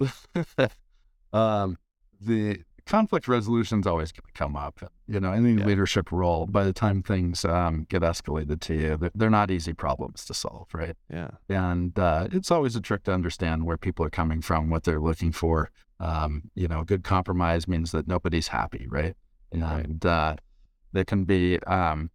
[1.32, 1.76] um,
[2.20, 4.80] the conflict resolution is always going to come up.
[5.06, 5.64] You know, any Yeah.
[5.66, 9.72] leadership role, by the time things um, get escalated to you, they're, they're not easy
[9.72, 10.96] problems to solve, right?
[11.10, 14.84] Yeah, And uh, it's always a trick to understand where people are coming from, what
[14.84, 15.70] they're looking for.
[16.00, 19.16] Um, you know, good compromise means that nobody's happy, right?
[19.54, 19.84] Right.
[19.84, 20.36] And uh,
[20.94, 22.10] there can be, um,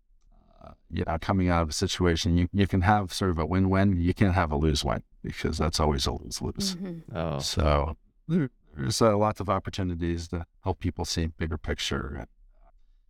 [0.63, 3.45] uh, you know, coming out of a situation, you, you can have sort of a
[3.45, 3.99] win win.
[3.99, 6.75] You can't have a lose win because that's always a lose lose.
[6.75, 7.03] Mhm.
[7.13, 12.15] oh, So there, there's uh, lots of opportunities to help people see bigger picture.
[12.19, 12.27] And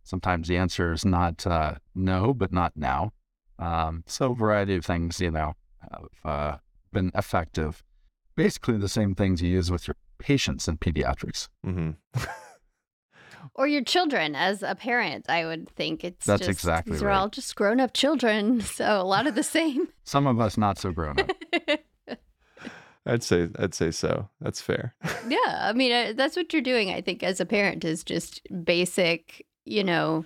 [0.02, 3.12] sometimes the answer is not uh, no, but not now.
[3.58, 6.56] Um, so a variety of things, you know, have uh,
[6.92, 7.82] been effective.
[8.34, 11.48] Basically, the same things you use with your patients in pediatrics.
[11.62, 11.90] hmm
[13.54, 15.26] or your children as a parent.
[15.28, 19.00] I would think it's That's just, exactly these are all just grown up children, so
[19.00, 19.88] a lot of the same.
[20.04, 21.30] Some of us not so grown up.
[23.06, 24.28] I'd say I'd say so.
[24.40, 24.94] That's fair.
[25.26, 26.90] yeah, I mean uh, that's what you're doing.
[26.90, 29.46] I think as a parent is just basic.
[29.64, 30.24] You know,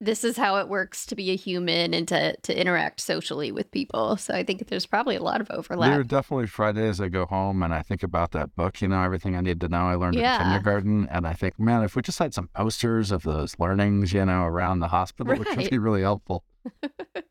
[0.00, 3.70] this is how it works to be a human and to to interact socially with
[3.70, 4.16] people.
[4.18, 5.86] So I think there's probably a lot of overlap.
[5.88, 6.08] There are overlap.
[6.08, 9.40] definitely Fridays I go home and I think about that book, you know, everything I
[9.40, 10.36] need to know I learned Yeah.
[10.36, 11.08] in kindergarten.
[11.10, 14.44] And I think, man, if we just had some posters of those learnings, you know,
[14.44, 15.56] around the hospital, it Right.
[15.56, 16.44] would be really helpful.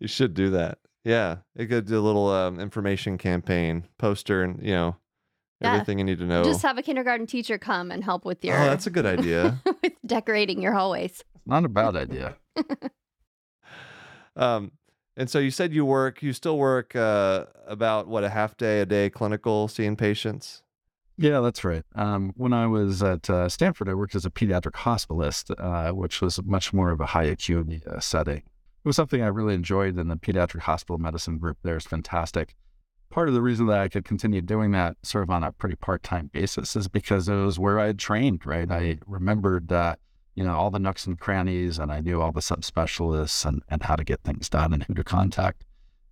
[0.00, 0.78] You should do that.
[1.04, 4.96] Yeah, It could do a little um, information campaign poster, and you know
[5.60, 5.72] Yeah.
[5.72, 6.44] everything you need to know.
[6.44, 9.58] Just have a kindergarten teacher come and help with your oh, that's a good idea.
[9.82, 11.24] with decorating your hallways.
[11.48, 12.36] Not a bad idea.
[14.36, 14.72] um,
[15.16, 16.22] and so you said you work.
[16.22, 20.62] You still work uh, about what a half day a day clinical seeing patients.
[21.16, 21.82] Yeah, that's right.
[21.96, 26.20] Um, when I was at uh, Stanford, I worked as a pediatric hospitalist, uh, which
[26.20, 28.36] was much more of a high acuity uh, setting.
[28.36, 32.54] It was something I really enjoyed, and the pediatric hospital medicine group there is fantastic.
[33.10, 35.74] Part of the reason that I could continue doing that sort of on a pretty
[35.74, 38.70] part time basis is because it was where I had trained, right?
[38.70, 39.96] I remembered, uh,
[40.38, 43.82] you know, all the nooks and crannies, and I knew all the subspecialists and, and
[43.82, 45.64] how to get things done and who to contact.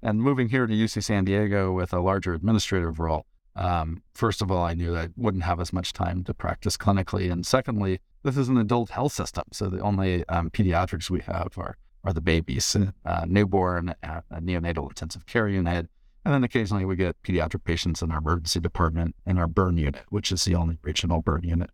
[0.03, 4.51] And moving here to UC San Diego with a larger administrative role, um, first of
[4.51, 7.31] all, I knew that I wouldn't have as much time to practice clinically.
[7.31, 9.45] And secondly, this is an adult health system.
[9.53, 14.89] So the only um, pediatrics we have are, are the babies, uh, newborn, uh, neonatal
[14.89, 15.89] intensive care unit.
[16.25, 20.03] And then occasionally we get pediatric patients in our emergency department and our burn unit,
[20.09, 21.71] which is the only regional burn unit.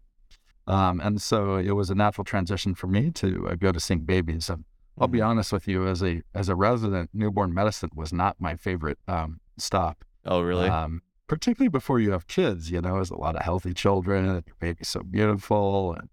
[0.66, 4.00] Um, and so it was a natural transition for me to uh, go to seeing
[4.04, 4.48] babies.
[4.48, 4.64] And
[4.98, 5.26] I'll be Mhm.
[5.26, 9.40] honest with you, as a as a resident, newborn medicine was not my favorite um,
[9.56, 10.04] stop.
[10.24, 10.68] Oh, really?
[10.68, 14.44] Um, particularly before you have kids, you know, there's a lot of healthy children and
[14.46, 15.94] your baby's so beautiful.
[15.94, 16.08] And,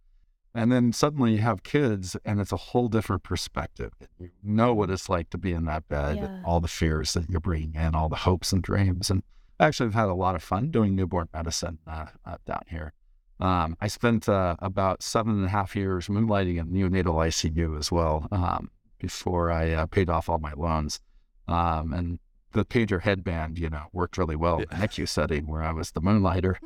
[0.55, 3.91] and then suddenly you have kids and it's a whole different perspective.
[4.17, 6.27] You know what it's like to be in that bed, Yeah.
[6.43, 9.11] all the fears that you're bringing in, all the hopes and dreams.
[9.11, 9.21] And
[9.59, 12.93] actually, I've had a lot of fun doing newborn medicine uh, uh, down here.
[13.39, 17.91] Um, I spent uh, about seven and a half years moonlighting in neonatal ICU as
[17.91, 20.99] well um, before I uh, paid off all my loans.
[21.47, 22.19] Um, and
[22.51, 24.85] the pager headband, you know, worked really well in the Yeah.
[24.87, 26.59] NICU setting where I was the moonlighter.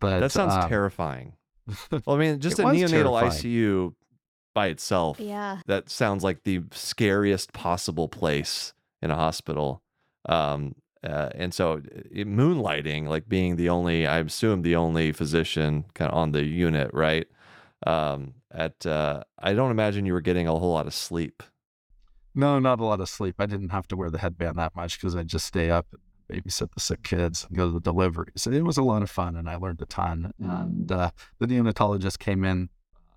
[0.00, 1.34] But that sounds um, terrifying.
[2.06, 3.30] Well, I mean, just a neonatal terrifying.
[3.30, 3.94] ICU
[4.54, 5.18] by itself.
[5.20, 5.60] Yeah.
[5.66, 9.82] That sounds like the scariest possible place in a hospital.
[10.28, 15.84] Um, uh, and so it, moonlighting, like being the only, I assume the only physician
[15.94, 17.26] kind of on the unit, right?
[17.86, 21.42] Um, at, uh, I don't imagine you were getting a whole lot of sleep.
[22.34, 23.36] No, not a lot of sleep.
[23.38, 26.00] I didn't have to wear the headband that much because I'd just stay up and
[26.44, 28.46] babysit the sick kids and go to the deliveries.
[28.46, 30.32] It was a lot of fun and I learned a ton.
[30.38, 31.10] And uh,
[31.40, 32.68] the neonatologist came in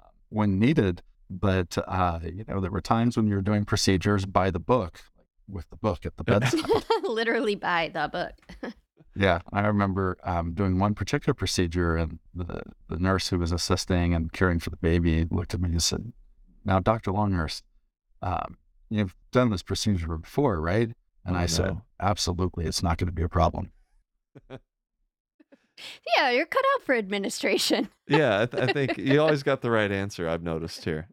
[0.02, 4.26] uh, when needed, but, uh, you know, there were times when you were doing procedures
[4.26, 5.02] by the book,
[5.49, 6.62] with the book at the bedside.
[7.03, 8.73] Literally by the book.
[9.17, 14.13] Yeah, I remember um, doing one particular procedure, and the, the nurse who was assisting
[14.13, 16.12] and caring for the baby looked at me and said,
[16.65, 17.63] "Now, Doctor Longhurst,
[18.21, 18.58] um,
[18.89, 20.89] you've done this procedure before, right?"
[21.23, 23.71] And Oh, I said, "Absolutely, it's not going to be a problem."
[26.17, 27.88] yeah, you're cut out for administration.
[28.10, 30.27] yeah, I, th- I think you always got the right answer.
[30.27, 31.08] I've noticed here,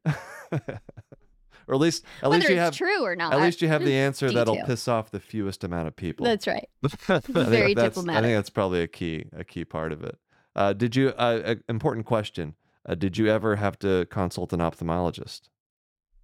[1.68, 3.33] or at least, at Whether least you it's have, true or not.
[3.33, 6.25] at least you have the answer that'll piss off the fewest amount of people.
[6.25, 6.68] That's right.
[7.29, 10.16] Very that's- I think that's probably a key a key part of it.
[10.55, 11.11] Uh, did you?
[11.11, 12.55] Uh, a- important question.
[12.87, 15.42] Uh, did you ever have to consult an ophthalmologist?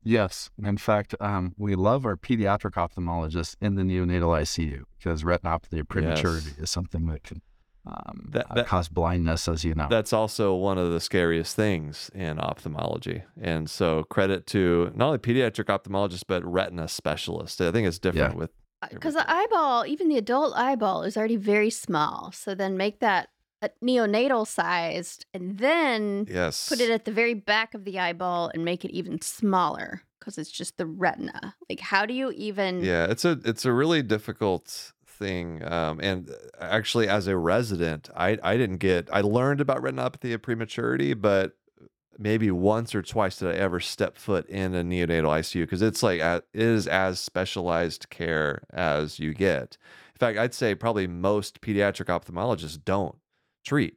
[0.03, 5.81] Yes, in fact, um, we love our pediatric ophthalmologist in the neonatal ICU because retinopathy
[5.81, 7.43] of prematurity is something that can
[7.89, 9.89] um, That- uh, cause blindness, as you know.
[9.89, 13.23] That's also one of the scariest things in ophthalmology.
[13.41, 17.61] And so credit to not only pediatric ophthalmologists but retina specialists.
[17.61, 18.39] I think it's different Yeah.
[18.39, 18.51] with
[18.91, 22.31] Because the eyeball, even the adult eyeball, is already very small.
[22.33, 26.69] So then make that a neonatal sized and then yes.
[26.69, 30.39] put it at the very back of the eyeball and make it even smaller because
[30.39, 31.57] it's just the retina.
[31.69, 32.85] Like, how do you even?
[32.85, 35.63] Yeah, it's a it's a really difficult thing.
[35.65, 40.33] Um, and uh, actually, as a resident, I I didn't get I learned about retinopathy
[40.35, 41.87] of prematurity, but uh,
[42.19, 46.03] maybe once or twice did I ever step foot in a neonatal ICU because it's
[46.03, 49.77] like uh, it is as specialized care as you get.
[50.15, 53.17] In fact, I'd say probably most pediatric ophthalmologists don't
[53.65, 53.97] treat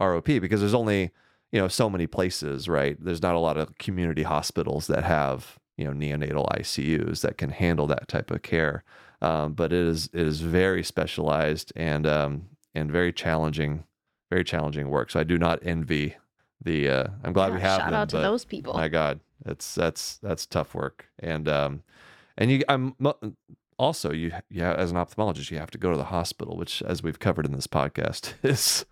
[0.00, 1.10] ROP because there's only
[1.50, 2.96] you know so many places, right?
[2.98, 7.50] There's not a lot of community hospitals that have you know neonatal ICUs that can
[7.50, 8.84] handle that type of care.
[9.22, 13.84] Um, but it is it is very specialized and um, and very challenging,
[14.30, 15.10] very challenging work.
[15.10, 16.16] So I do not envy
[16.62, 16.88] the.
[16.88, 18.00] Uh, I'm glad we Yeah, have shout them.
[18.00, 18.74] out to those people.
[18.74, 21.82] My God, it's that's that's tough work, and um,
[22.36, 22.96] and you I'm
[23.78, 27.02] also you yeah as an ophthalmologist you have to go to the hospital, which as
[27.02, 28.84] we've covered in this podcast is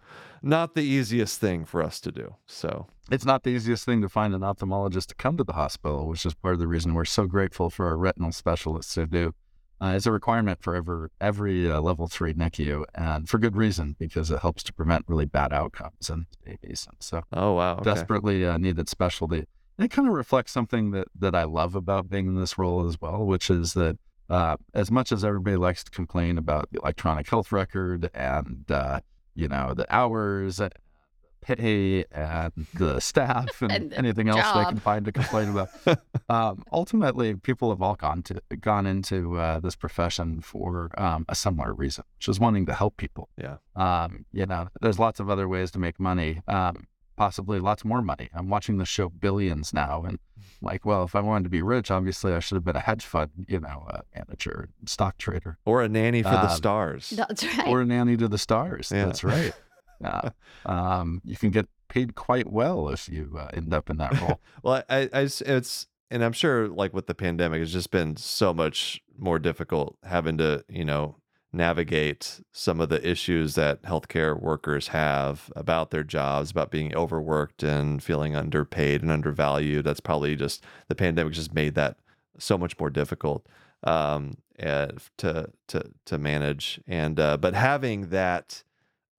[0.43, 2.35] not the easiest thing for us to do.
[2.47, 6.07] So It's not the easiest thing to find an ophthalmologist to come to the hospital,
[6.09, 9.35] which is part of the reason we're so grateful for our retinal specialists who do.
[9.81, 13.97] Uh, it's a requirement for every, every uh, level three NICU, and for good reason,
[13.99, 16.87] because it helps to prevent really bad outcomes in babies.
[16.89, 17.85] And so, oh wow, okay.
[17.85, 19.47] desperately uh, needed specialty.
[19.79, 22.87] And it kind of reflects something that, that I love about being in this role
[22.87, 26.81] as well, which is that uh, as much as everybody likes to complain about the
[26.81, 29.01] electronic health record and uh,
[29.35, 30.61] you know the hours,
[31.41, 35.69] pay, and the staff, and, And the anything else they can find to complain about,
[36.29, 41.35] um, ultimately people have all gone to gone into uh, this profession for um, a
[41.35, 43.29] similar reason, which is wanting to help people.
[43.37, 43.57] Yeah.
[43.77, 46.43] Um, you know, there's lots of other ways to make money.
[46.49, 48.31] Um, possibly lots more money.
[48.33, 50.19] I'm watching the show Billions now, and
[50.63, 53.05] like, well, if I wanted to be rich, obviously I should have been a hedge
[53.05, 57.11] fund, you know, uh, manager, stock trader, or a nanny for the Um, stars.
[57.11, 57.69] That's right.
[57.69, 58.91] or a nanny to the stars.
[58.91, 59.05] Yeah.
[59.05, 59.53] That's right.
[60.05, 60.31] Uh,
[60.67, 64.41] um, you can get paid quite well if you uh, end up in that role.
[64.63, 68.53] Well, I, I, it's, and I'm sure like with the pandemic, it's just been so
[68.53, 71.17] much more difficult having to, you know,
[71.53, 77.63] navigate some of the issues that healthcare workers have about their jobs, about being overworked
[77.63, 79.85] and feeling underpaid and undervalued.
[79.85, 81.97] That's probably just the pandemic just made that
[82.39, 83.47] so much more difficult
[83.83, 86.81] um, uh, to to to manage.
[86.87, 88.63] And uh, but having that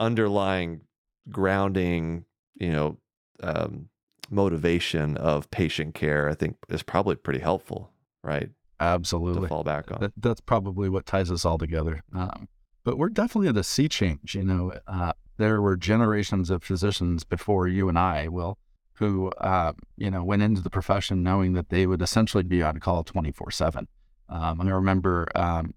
[0.02, 0.82] underlying
[1.30, 2.98] grounding, you know,
[3.44, 3.90] um,
[4.30, 7.92] motivation of patient care, I think is probably pretty helpful,
[8.24, 8.50] right?
[8.80, 9.44] Absolutely.
[9.44, 10.00] To fall back on.
[10.00, 12.02] That, that's probably what ties us all together.
[12.16, 12.48] Um,
[12.84, 14.34] but we're definitely at a sea change.
[14.34, 18.58] You know, uh, there were generations of physicians before you and I, Will,
[18.94, 22.80] who, uh, you know, went into the profession knowing that they would essentially be on
[22.80, 23.88] call 24 7.
[24.30, 25.76] Um, and I remember um,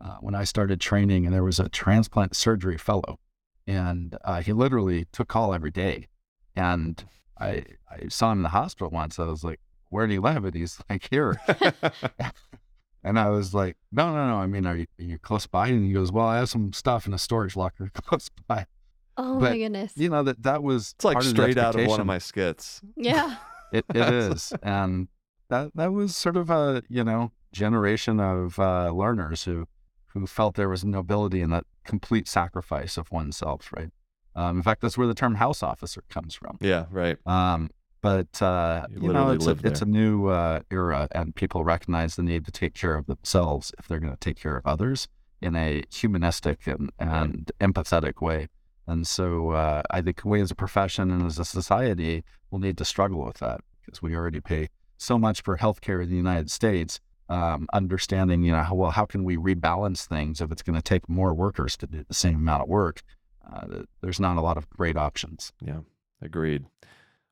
[0.00, 3.18] uh, when I started training, and there was a transplant surgery fellow,
[3.68, 6.08] and uh, he literally took call every day.
[6.56, 7.04] And
[7.38, 9.18] I, I saw him in the hospital once.
[9.18, 10.44] I was like, where do you live?
[10.44, 11.40] And he's like, here.
[13.04, 14.36] And I was like, no, no, no.
[14.36, 15.68] I mean, are you, are you close by?
[15.68, 18.66] And he goes, well, I have some stuff in a storage locker close by.
[19.16, 19.92] oh but, my goodness.
[19.96, 22.18] You know, that that was it's like part of straight out of one of my
[22.18, 22.80] skits.
[22.96, 23.36] yeah.
[23.72, 24.52] It, it is.
[24.62, 25.08] And
[25.48, 29.68] that, that was sort of a, you know, generation of uh, learners who,
[30.08, 33.90] who felt there was nobility in that complete sacrifice of oneself, right?
[34.34, 36.58] Um, in fact, that's where the term house officer comes from.
[36.60, 37.16] Yeah, right.
[37.26, 41.64] Um, but uh, You you, know, it's a, it's a new uh, era, and people
[41.64, 44.66] recognize the need to take care of themselves if they're going to take care of
[44.66, 45.08] others
[45.40, 48.48] in a humanistic and, and empathetic way.
[48.86, 52.78] And so, uh, I think we as a profession and as a society will need
[52.78, 56.50] to struggle with that because we already pay so much for healthcare in the United
[56.50, 57.00] States.
[57.30, 60.82] Um, understanding, you know, how, well, how can we rebalance things if it's going to
[60.82, 63.02] take more workers to do the same amount of work?
[63.50, 65.52] Uh, there's not a lot of great options.
[65.60, 65.80] Yeah,
[66.22, 66.64] agreed.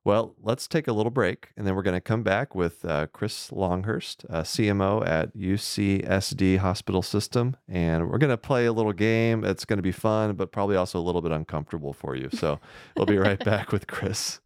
[0.07, 3.09] Well, let's take a little break and then we're going to come back with uh,
[3.13, 7.57] Chris Longhurst, uh, CMO at UCSD Hospital System.
[7.69, 9.43] And we're going to play a little game.
[9.45, 12.29] It's going to be fun, but probably also a little bit uncomfortable for you.
[12.33, 12.61] So
[12.97, 14.39] we'll be right back with Chris.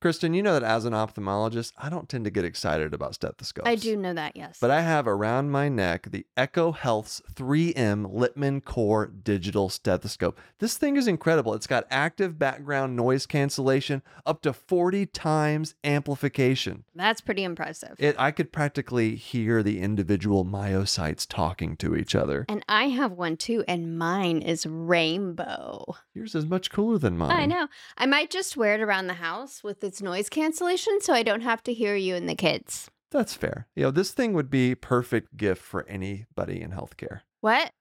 [0.00, 3.68] Kristen, you know that as an ophthalmologist, I don't tend to get excited about stethoscopes.
[3.68, 4.56] I do know that, yes.
[4.58, 10.38] But I have around my neck the Eko Health's 3M Littmann Core digital stethoscope.
[10.58, 11.52] This thing is incredible.
[11.52, 16.84] It's got active background noise cancellation, up to 40 times amplification.
[16.94, 17.96] That's pretty impressive.
[17.98, 22.46] It, I could practically hear the individual myocytes talking to each other.
[22.48, 25.96] and I have one too, and mine is rainbow.
[26.14, 27.30] Yours is much cooler than mine.
[27.32, 27.68] I know.
[27.98, 31.40] I might just wear it around the house with its noise cancellation so I don't
[31.40, 32.88] have to hear you and the kids.
[33.10, 33.66] That's fair.
[33.74, 37.22] You know, this thing would be perfect gift for anybody in healthcare.
[37.40, 37.72] What?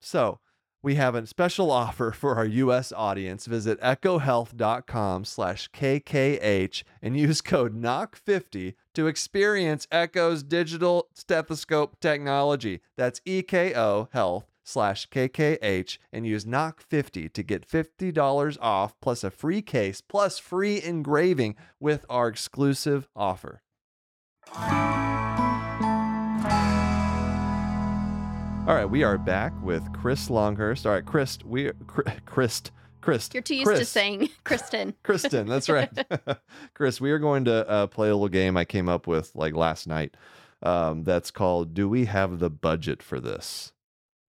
[0.00, 0.38] So
[0.84, 2.92] we have a special offer for our U.S.
[2.92, 3.46] audience.
[3.46, 12.82] Visit ekohealth.com slash KKH and use code KNOCK50 to experience Eko's digital stethoscope technology.
[12.96, 19.62] That's EKO Health slash KKH and use KNOCK50 to get $50 off plus a free
[19.62, 23.62] case plus free engraving with our exclusive offer.
[28.68, 30.84] All right, we are back with Chris Longhurst.
[30.86, 31.70] All right, Chris, we
[32.26, 32.60] Chris,
[33.00, 33.30] Chris.
[33.32, 33.78] You're too used Chris.
[33.78, 34.94] to saying Kristen.
[35.02, 35.90] Kristen, that's right.
[36.74, 39.54] Chris, we are going to uh, play a little game I came up with like
[39.54, 40.14] last night.
[40.62, 43.72] Um, that's called "Do we have the budget for this?"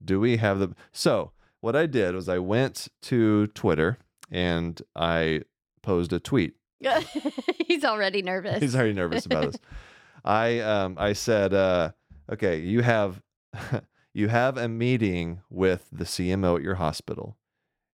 [0.04, 0.76] Do we have the?
[0.92, 1.32] So
[1.62, 3.98] what I did was I went to Twitter
[4.32, 5.42] and I
[5.82, 6.56] posed a tweet.
[7.68, 8.62] He's already nervous.
[8.62, 9.62] He's already nervous about this.
[10.26, 11.92] I um I said, uh,
[12.32, 13.22] okay, you have
[14.14, 17.38] you have a meeting with the CMO at your hospital,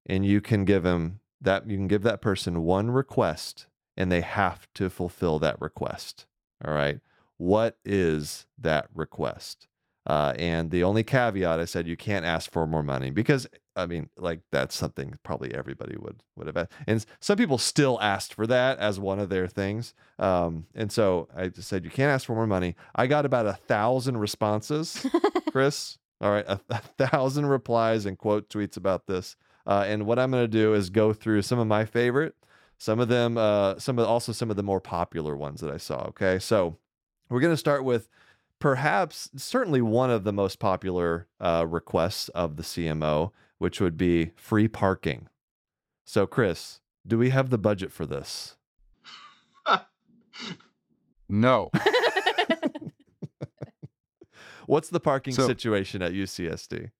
[0.05, 4.21] and you can give him that you can give that person one request, and they
[4.21, 6.25] have to fulfill that request.
[6.63, 6.99] All right.
[7.37, 9.67] What is that request?
[10.05, 13.85] Uh, and the only caveat I said you can't ask for more money because I
[13.87, 16.55] mean, like that's something probably everybody would would have.
[16.57, 16.71] Asked.
[16.87, 19.93] And some people still asked for that as one of their things.
[20.17, 22.75] Um, and so I just said you can't ask for more money.
[22.95, 25.05] I got about a thousand responses,
[25.51, 25.97] Chris.
[26.21, 29.35] All right, a, a thousand replies and quote tweets about this.
[29.67, 32.35] Uh, and what I'm going to do is go through some of my favorite,
[32.77, 35.77] some of them, uh, some of also some of the more popular ones that I
[35.77, 36.05] saw.
[36.09, 36.77] Okay, so
[37.29, 38.07] we're going to start with
[38.59, 44.31] perhaps certainly one of the most popular uh, requests of the CMO, which would be
[44.35, 45.27] free parking.
[46.05, 48.55] So, Chris, do we have the budget for this?
[51.27, 51.71] No.
[54.67, 56.91] What's the parking So- situation at UCSD?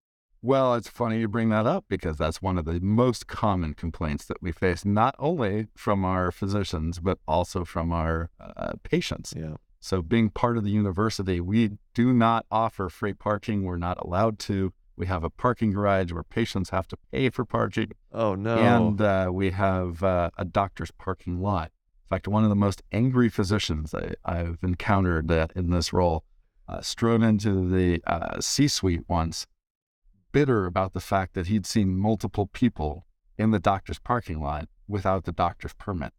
[0.41, 4.25] Well, it's funny you bring that up because that's one of the most common complaints
[4.25, 9.33] that we face, not only from our physicians, but also from our uh, patients.
[9.35, 9.55] Yeah.
[9.85, 13.61] So, being part of the university, we do not offer free parking.
[13.61, 14.73] We're not allowed to.
[14.95, 18.57] We have a parking garage where patients have to pay for parking, Oh no.
[18.57, 21.65] and uh, we have uh, a doctor's parking lot.
[22.05, 26.23] In fact, one of the most angry physicians I, I've encountered uh, in this role
[26.67, 29.45] uh, strode into the uh, C suite once,
[30.31, 33.05] bitter about the fact that he'd seen multiple people
[33.37, 36.11] in the doctor's parking lot without the doctor's permit.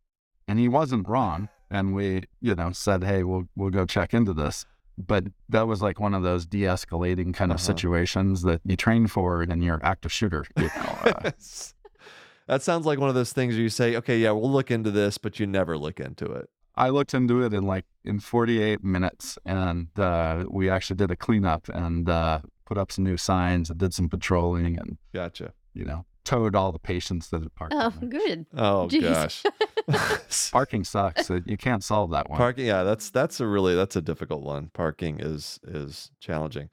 [0.46, 1.48] And he wasn't wrong.
[1.70, 4.64] And we, you know, said, hey, we'll, we'll go check into this.
[4.98, 7.64] But that was like one of those de escalating kind of Uh-huh.
[7.66, 10.44] situations that you train for in your active shooter.
[10.56, 11.30] You know, uh,
[12.46, 14.90] that sounds like one of those things where you say, okay, yeah, we'll look into
[14.90, 16.48] this, but you never look into it.
[16.76, 21.16] I looked into it in like in 48 minutes, and uh, we actually did a
[21.16, 25.52] cleanup and uh, put up some new signs and did some patrolling, and Gotcha.
[25.74, 27.72] you know, towed all the patients that had parked.
[27.74, 28.44] oh, good.
[28.54, 29.42] Oh Jeez.
[29.88, 30.50] gosh.
[30.52, 31.30] Parking sucks.
[31.30, 32.36] You can't solve that one.
[32.36, 34.70] Parking, yeah, that's that's a really that's a difficult one.
[34.74, 36.68] Parking is is challenging.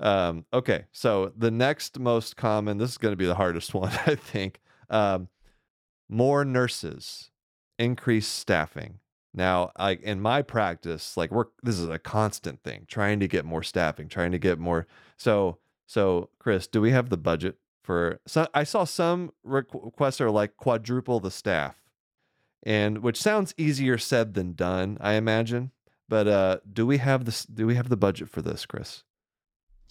[0.00, 3.90] Um, okay, so the next most common, this is going to be the hardest one,
[4.06, 4.60] I think.
[4.90, 5.28] Um,
[6.08, 7.30] more nurses,
[7.78, 9.00] increased staffing.
[9.34, 13.44] Now, like in my practice, like we're this is a constant thing, trying to get
[13.44, 14.86] more staffing, trying to get more.
[15.16, 17.56] So, so Chris, do we have the budget
[17.88, 18.20] for?
[18.26, 21.80] So I saw some requ- requests are like quadruple the staff
[22.62, 25.70] and which sounds easier said than done, I imagine.
[26.08, 27.44] But uh, do we have this?
[27.44, 29.04] Do we have the budget for this, Chris?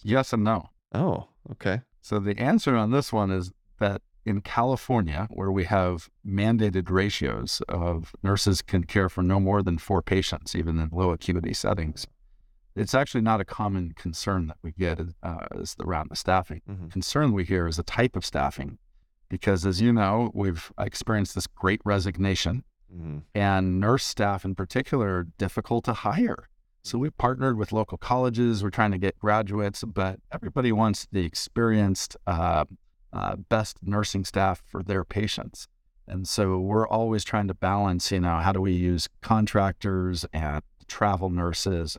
[0.02, 0.70] Yes and no.
[0.94, 1.82] Oh, okay.
[2.00, 7.62] So the answer on this one is that in California, where we have mandated ratios
[7.68, 12.06] of nurses can care for no more than four patients, even in low acuity settings,
[12.78, 16.62] it's actually not a common concern that we get uh, is around the staffing.
[16.68, 16.90] Mhm.
[16.90, 18.78] Concern we hear is the type of staffing,
[19.28, 25.08] because as you know, we've experienced this great resignation, hmm and nurse staff in particular
[25.18, 26.48] are difficult to hire.
[26.82, 28.62] So we partnered with local colleges.
[28.62, 32.64] We're trying to get graduates, but everybody wants the experienced, uh,
[33.12, 35.68] uh, best nursing staff for their patients.
[36.06, 40.62] And so we're always trying to balance, you know, how do we use contractors and
[40.86, 41.98] travel nurses,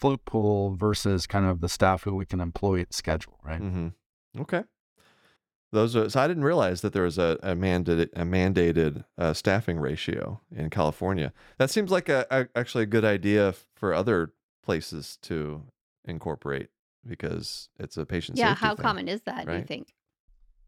[0.00, 3.60] float pool versus kind of the staff who we can employ at schedule, right?
[3.60, 3.88] hmm
[4.38, 4.62] Okay.
[5.72, 9.32] Those are, so I didn't realize that there was a, a mandated a mandated uh,
[9.34, 11.32] staffing ratio in California.
[11.58, 14.32] That seems like a, a actually a good idea for other
[14.64, 15.62] places to
[16.04, 16.70] incorporate
[17.06, 18.82] because it's a patient Yeah, safety how thing.
[18.82, 19.94] common is that, do you think?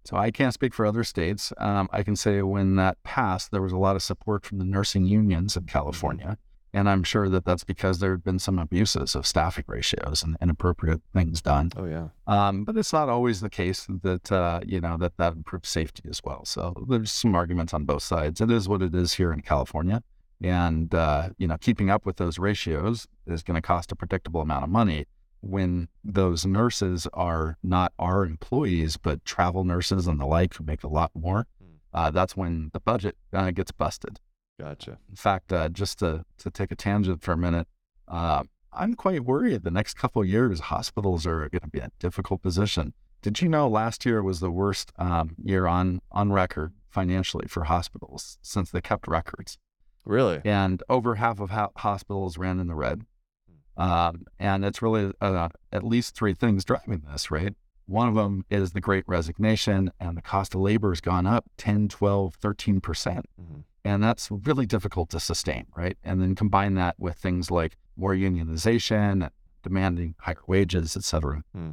[0.05, 1.53] So I can't speak for other states.
[1.59, 4.65] Um, I can say when that passed, there was a lot of support from the
[4.65, 6.39] nursing unions in California.
[6.75, 10.39] And I'm sure that that's because there have been some abuses of staffing ratios and
[10.41, 11.71] inappropriate things done.
[11.77, 12.09] Oh yeah.
[12.27, 16.05] Um, but it's not always the case that, uh, you know, that that improves safety
[16.09, 16.47] as well.
[16.47, 18.41] So there's some arguments on both sides.
[18.41, 20.03] It is what it is here in California.
[20.43, 24.41] And, uh, you know, keeping up with those ratios is going to cost a predictable
[24.41, 25.07] amount of money
[25.43, 30.85] when those nurses are not our employees, but travel nurses and the like who make
[30.85, 31.47] a lot more.
[31.61, 31.75] Hmm.
[31.93, 34.21] Uh, that's when the budget uh, gets busted.
[34.63, 34.99] Gotcha.
[35.11, 37.67] In fact, uh, just to, to take a tangent for a minute,
[38.07, 41.87] uh, I'm quite worried the next couple of years, hospitals are going to be in
[41.87, 42.95] a difficult position.
[43.23, 47.65] Did you know last year was the worst um, year on, on record financially for
[47.65, 49.59] hospitals since they kept records?
[50.05, 50.41] Really?
[50.45, 53.03] And over half of ho- hospitals ran in the red.
[53.77, 57.55] Um, and it's really uh, at least three things driving this, right?
[57.87, 61.47] One of them is the great resignation, and the cost of labor has gone up
[61.57, 62.83] 10, 12, 13%.
[62.83, 65.97] percent hmm And that's really difficult to sustain, right?
[66.05, 69.29] And then combine that with things like more unionization,
[69.63, 71.43] demanding higher wages, et cetera.
[71.55, 71.71] Hmm.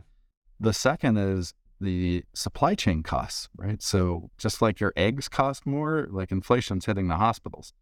[0.60, 3.82] The second is the supply chain costs, right?
[3.82, 7.74] So just like your eggs cost more, like inflation's hitting the hospitals.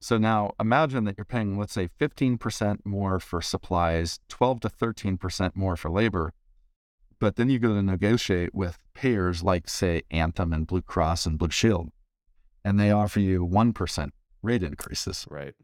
[0.00, 5.56] So now imagine that you're paying, let's say, 15% more for supplies, 12 to 13%
[5.56, 6.32] more for labor.
[7.18, 11.36] But then you go to negotiate with payers like, say, Anthem and Blue Cross and
[11.36, 11.90] Blue Shield,
[12.64, 14.10] and they offer you 1%
[14.42, 15.26] rate increases.
[15.30, 15.54] Right.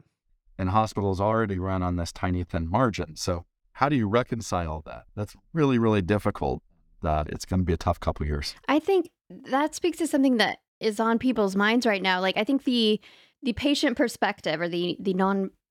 [0.57, 3.15] And hospitals already run on this tiny, thin margin.
[3.15, 5.03] So how do you reconcile that?
[5.15, 6.61] That's really, really difficult.
[7.01, 8.55] That it's going to be a tough couple years.
[8.67, 12.19] I think that speaks to something that is on people's minds right now.
[12.19, 12.99] Like I think the
[13.43, 15.13] the patient perspective or the the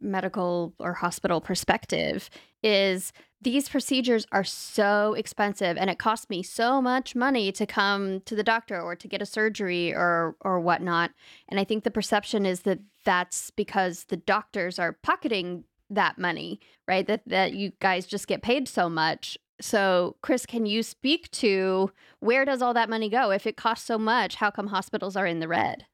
[0.05, 2.31] non-medical or hospital perspective
[2.63, 8.21] is these procedures are so expensive and it costs me so much money to come
[8.21, 11.11] to the doctor or to get a surgery or or whatnot.
[11.49, 16.61] And I think the perception is that that's because the doctors are pocketing that money,
[16.89, 17.07] right?
[17.07, 19.37] That that you guys just get paid so much.
[19.61, 21.91] So, Chris, can you speak to
[22.21, 23.31] where does all that money go?
[23.31, 25.87] If it costs so much, how come hospitals are in the red?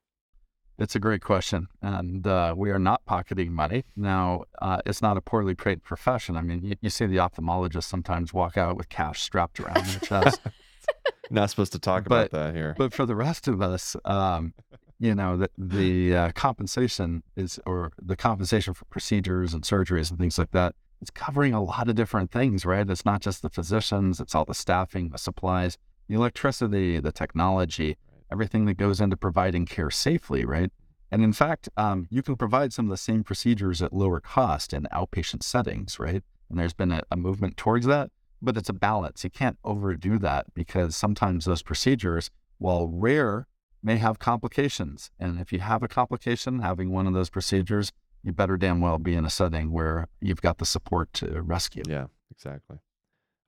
[0.80, 1.68] It's a great question.
[1.82, 3.84] And uh, we are not pocketing money.
[3.96, 6.36] Now, uh, it's not a poorly paid profession.
[6.36, 10.00] I mean, you, you see the ophthalmologists sometimes walk out with cash strapped around their
[10.00, 10.40] chest.
[11.32, 12.74] Not supposed to talk But- about that here.
[12.76, 14.52] but for the rest of us, um,
[14.98, 20.18] you know, the, the uh, compensation is, or the compensation for procedures and surgeries and
[20.18, 22.88] things like that, it's covering a lot of different things, right?
[22.90, 25.78] It's not just the physicians, it's all the staffing, the supplies,
[26.08, 27.96] the electricity, the technology,
[28.30, 30.70] everything that goes into providing care safely, right?
[31.10, 34.72] And in fact, um, you can provide some of the same procedures at lower cost
[34.72, 36.22] in outpatient settings, right?
[36.48, 38.10] And there's been a, a movement towards that,
[38.40, 39.24] but it's a balance.
[39.24, 43.46] You can't overdo that because sometimes those procedures, while rare,
[43.82, 45.10] may have complications.
[45.18, 48.98] And if you have a complication, having one of those procedures, you better damn well
[48.98, 51.82] be in a setting where you've got the support to rescue.
[51.88, 52.78] Yeah, exactly.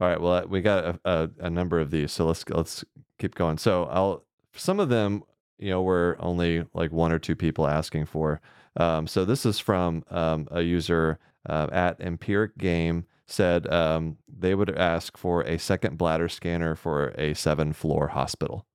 [0.01, 0.21] All right.
[0.21, 2.85] Well, uh, we got a, a, a number of these, so let's let's
[3.19, 3.59] keep going.
[3.59, 4.25] So I'll
[4.55, 5.25] some of them,
[5.59, 8.41] you know, were only like one or two people asking for.
[8.77, 14.55] Um, so this is from um, a user uh, at Empiric Game said um, they
[14.55, 18.67] would ask for a second bladder scanner for a seven floor hospital.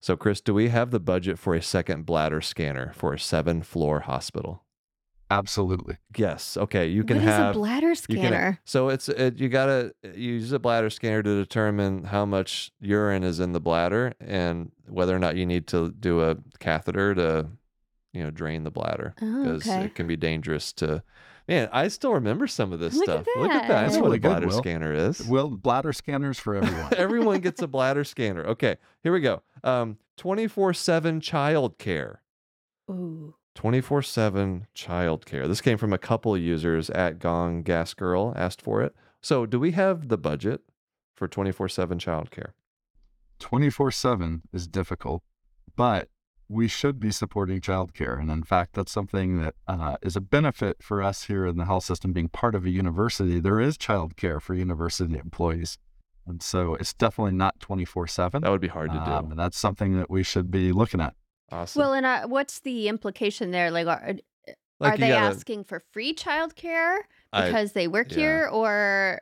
[0.00, 3.62] So Chris, do we have the budget for a second bladder scanner for a seven
[3.62, 4.63] floor hospital?
[5.38, 5.96] Absolutely.
[6.16, 6.56] Yes.
[6.56, 6.86] Okay.
[6.88, 8.60] You can What is have a bladder you can- scanner?
[8.64, 13.40] so it's it, you gotta use a bladder scanner to determine how much urine is
[13.40, 17.48] in the bladder and whether or not you need to do a catheter to,
[18.12, 19.84] you know, drain the bladder Oh, because okay.
[19.84, 21.02] it can be dangerous to.
[21.46, 23.26] Man, I still remember some of this Look at stuff.
[23.36, 23.82] Look at that!
[23.82, 24.00] That's, that.
[24.00, 24.58] what a Really good, bladder Will.
[24.58, 25.26] scanner is.
[25.28, 26.94] Well, bladder scanners for everyone.
[26.96, 28.44] Everyone gets a bladder scanner.
[28.46, 29.42] Okay, here we go.
[29.62, 32.22] Um, twenty four seven child care.
[32.90, 33.34] Ooh.
[33.54, 35.46] 24 7 childcare.
[35.46, 38.94] This came from a couple users at Gong Gas Girl asked for it.
[39.20, 40.62] So, do we have the budget
[41.14, 42.50] for 24 7 childcare?
[43.38, 45.22] 24 7 is difficult,
[45.76, 46.08] but
[46.48, 48.20] we should be supporting childcare.
[48.20, 51.64] And in fact, that's something that uh, is a benefit for us here in the
[51.64, 53.40] health system being part of a university.
[53.40, 55.78] There is childcare for university employees.
[56.26, 58.42] And so it's definitely not 24 7.
[58.42, 59.10] That would be hard to do.
[59.10, 61.14] Um, and that's something that we should be looking at.
[61.50, 61.80] Awesome.
[61.80, 63.70] Well, and uh, what's the implication there?
[63.70, 64.14] Like, are,
[64.80, 66.98] like are they gotta- asking for free childcare
[67.32, 68.16] I- because they work yeah.
[68.18, 69.20] here, or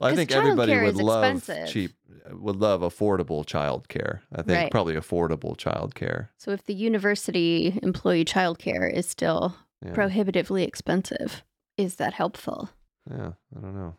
[0.00, 1.68] I think everybody would love expensive.
[1.68, 1.92] cheap,
[2.30, 4.20] would love affordable childcare.
[4.32, 4.70] I think Right.
[4.70, 6.28] probably affordable childcare.
[6.38, 9.54] so if the university employee childcare is still
[9.84, 9.92] Yeah.
[9.92, 11.42] prohibitively expensive,
[11.76, 12.70] is that helpful?
[13.10, 13.96] Yeah, I don't know.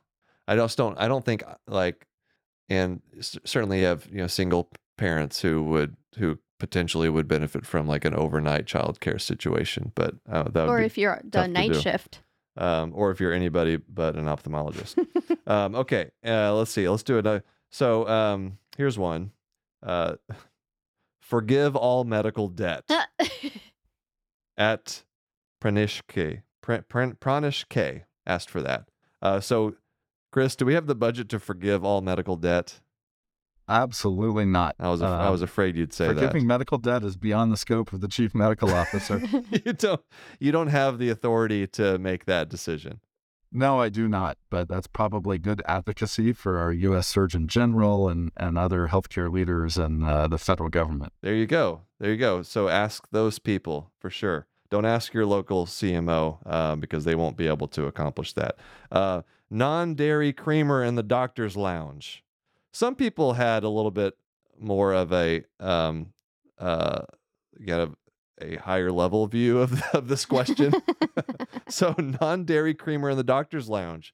[0.47, 0.97] I just don't.
[0.99, 2.07] I don't think uh, like,
[2.69, 3.01] and
[3.45, 8.13] certainly have you know single parents who would who potentially would benefit from like an
[8.13, 11.81] overnight childcare situation, but uh, that would Or if you're done night do.
[11.81, 12.21] shift?
[12.55, 14.95] um, or if you're anybody but an ophthalmologist.
[15.47, 16.87] um, okay, uh, let's see.
[16.87, 17.43] Let's do it.
[17.71, 19.31] So um, here's one.
[19.81, 20.15] Uh,
[21.21, 22.83] forgive all medical debt
[24.57, 25.03] at
[25.61, 26.43] Pranishke.
[26.61, 28.85] Pr- Pr- Pranishke asked for that.
[29.21, 29.75] Uh, so,
[30.31, 32.79] Chris, do we have the budget to forgive all medical debt?
[33.69, 34.75] Absolutely not.
[34.79, 37.57] I was af- I Um, was afraid you'd say Forgiving medical debt is beyond the
[37.57, 39.21] scope of the chief medical officer.
[39.65, 40.01] you don't
[40.39, 42.99] you don't have the authority to make that decision.
[43.53, 47.05] No, I do not, but that's probably good advocacy for our U.S.
[47.07, 51.11] Surgeon General and, and other healthcare leaders and uh, the federal government.
[51.21, 51.81] There you go.
[51.99, 52.43] There you go.
[52.43, 54.47] So ask those people for sure.
[54.69, 58.55] Don't ask your local CMO uh, because they won't be able to accomplish that.
[58.89, 62.23] Uh, non dairy creamer in the doctor's lounge.
[62.71, 64.15] Some people had a little bit
[64.59, 66.13] more of a um,
[66.57, 67.01] uh,
[67.67, 67.95] kind of
[68.41, 70.73] a higher level view of, of this question.
[71.67, 74.13] so non dairy creamer in the doctor's lounge.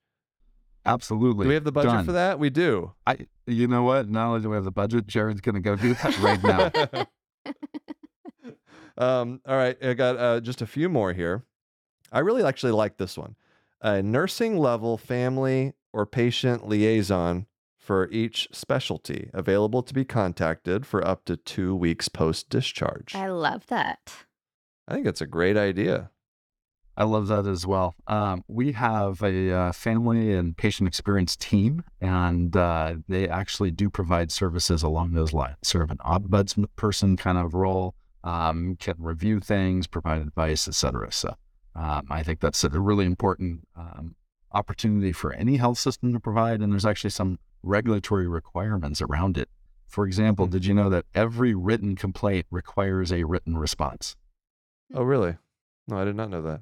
[0.86, 1.44] Absolutely.
[1.44, 2.06] Do we have the budget Done.
[2.06, 2.40] for that?
[2.40, 2.94] We do.
[3.06, 4.10] I, you know what?
[4.10, 7.06] Not only do we have the budget, Jared's going to go do that right now.
[8.98, 11.44] um, all right, I got uh, just a few more here.
[12.10, 13.36] I really actually like this one.
[13.82, 17.48] A nursing level family or patient liaison
[17.88, 23.16] for each specialty available to be contacted for up to two weeks post discharge.
[23.16, 24.14] I love that.
[24.90, 26.12] I think it's a great idea.
[26.98, 27.96] I love that as well.
[28.08, 33.90] Um, we have a uh, family and patient experience team, and uh, they actually do
[33.90, 35.56] provide services along those lines.
[35.64, 41.10] Sort of an ombudsman person kind of role, um, can review things, provide advice, etc.
[41.14, 41.38] So
[41.74, 44.16] um, I think that's a really important um,
[44.52, 46.60] opportunity for any health system to provide.
[46.60, 49.50] And there's actually some regulatory requirements around it.
[49.88, 50.52] For example, Mhm.
[50.52, 54.16] did you know that every written complaint requires a written response?
[54.94, 55.38] Oh, really?
[55.88, 56.62] No, I did not know that.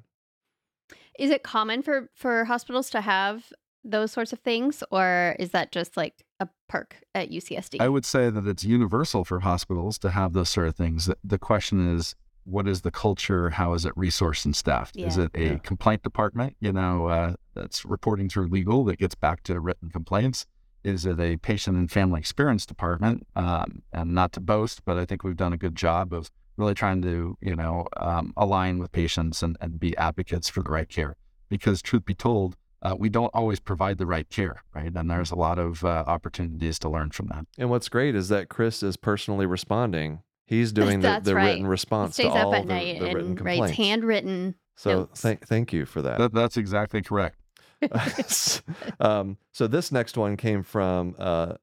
[1.18, 5.70] Is it common for for hospitals to have those sorts of things, or is that
[5.72, 7.80] just like a perk at UCSD?
[7.80, 11.06] I would say that it's universal for hospitals to have those sort of things.
[11.06, 13.50] The- The question is, what is the culture?
[13.50, 14.96] How is it resourced and staffed?
[14.96, 15.58] Is it a Yeah.
[15.58, 20.46] complaint department, you know, uh, that's reporting through legal that gets back to written complaints?
[20.86, 23.26] Is it a patient and family experience department?
[23.34, 26.74] Um, and not to boast, but I think we've done a good job of really
[26.74, 30.88] trying to, you know, um, align with patients and, and be advocates for the right
[30.88, 31.16] care.
[31.48, 34.94] Because truth be told, uh, we don't always provide the right care, right?
[34.94, 37.46] And there's a lot of uh, opportunities to learn from that.
[37.58, 40.20] And what's great is that Chris is personally responding.
[40.44, 41.46] He's doing the, the right.
[41.46, 43.76] written He response stays to all up at the, night the written and writes complaints.
[43.76, 44.54] handwritten.
[44.76, 45.20] so notes.
[45.20, 46.18] thank thank you for that.
[46.18, 47.40] That, that's exactly correct.
[49.00, 51.54] um, so this next one came from uh,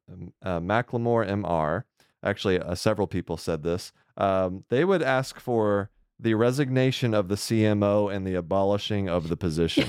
[0.44, 1.84] uh, Macklemore MR.
[2.24, 3.92] Actually, uh, several people said this.
[4.18, 5.90] Um, they would ask for
[6.20, 9.88] the resignation of the CMO and the abolishing of the position.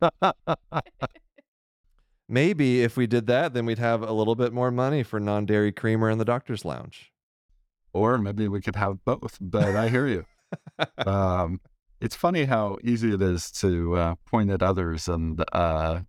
[2.28, 5.72] Maybe if we did that, then we'd have a little bit more money for non-dairy
[5.72, 7.12] creamer in the doctor's lounge.
[7.92, 10.24] or maybe we could have both, but I hear you.
[11.06, 11.60] um,
[12.00, 16.00] it's funny how easy it is to uh, point at others and uh,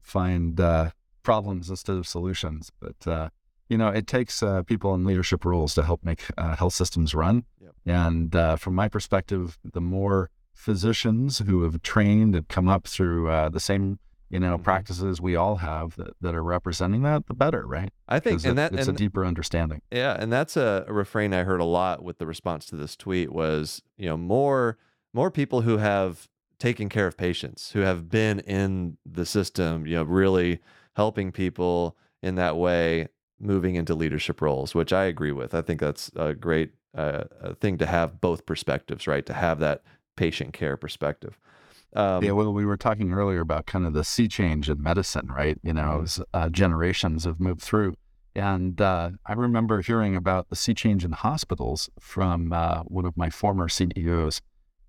[0.00, 0.90] find uh,
[1.22, 2.70] problems instead of solutions.
[2.80, 3.28] But, uh,
[3.68, 7.14] you know, it takes uh, people in leadership roles to help make uh, health systems
[7.14, 7.44] run.
[7.60, 7.72] Yep.
[7.86, 13.28] And uh, from my perspective, the more physicians who have trained and come up through
[13.28, 13.98] uh, the same,
[14.30, 14.62] you know, Mhm.
[14.62, 17.90] practices we all have that, that are representing that, the better, right?
[18.08, 19.82] I think and it- that it's and, a deeper understanding.
[19.90, 22.96] Yeah, and that's a, a refrain I heard a lot with the response to this
[22.96, 24.78] tweet was, you know, more
[25.12, 29.96] more people who have taken care of patients, who have been in the system, you
[29.96, 30.60] know, really
[30.94, 33.08] helping people in that way,
[33.40, 35.54] moving into leadership roles, which I agree with.
[35.54, 37.24] I think that's a great uh,
[37.60, 39.26] thing to have both perspectives, right?
[39.26, 39.82] To have that
[40.16, 41.38] patient care perspective.
[41.94, 45.28] Um, yeah, well, we were talking earlier about kind of the sea change in medicine,
[45.28, 45.58] right?
[45.62, 46.02] You know, Mhm.
[46.04, 47.96] as uh, generations have moved through.
[48.34, 53.16] And uh, I remember hearing about the sea change in hospitals from uh, one of
[53.16, 54.40] my former CEOs.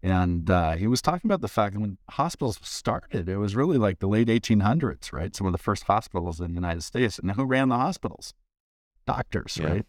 [0.04, 3.78] And uh, he was talking about the fact that when hospitals started, it was really
[3.78, 5.34] like the late 1800s, right?
[5.34, 7.18] Some of the first hospitals in the United States.
[7.18, 8.34] And who ran the hospitals?
[9.08, 9.68] Doctors, Yeah.
[9.68, 9.86] right?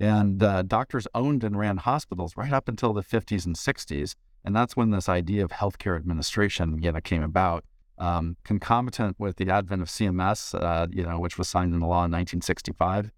[0.00, 4.16] And uh, doctors owned and ran hospitals right up until the 50s and 60s.
[4.44, 7.64] And that's when this idea of healthcare administration, you know, came about,
[7.98, 12.04] um, concomitant with the advent of CMS, uh, you know, which was signed into law
[12.04, 13.12] in 1965.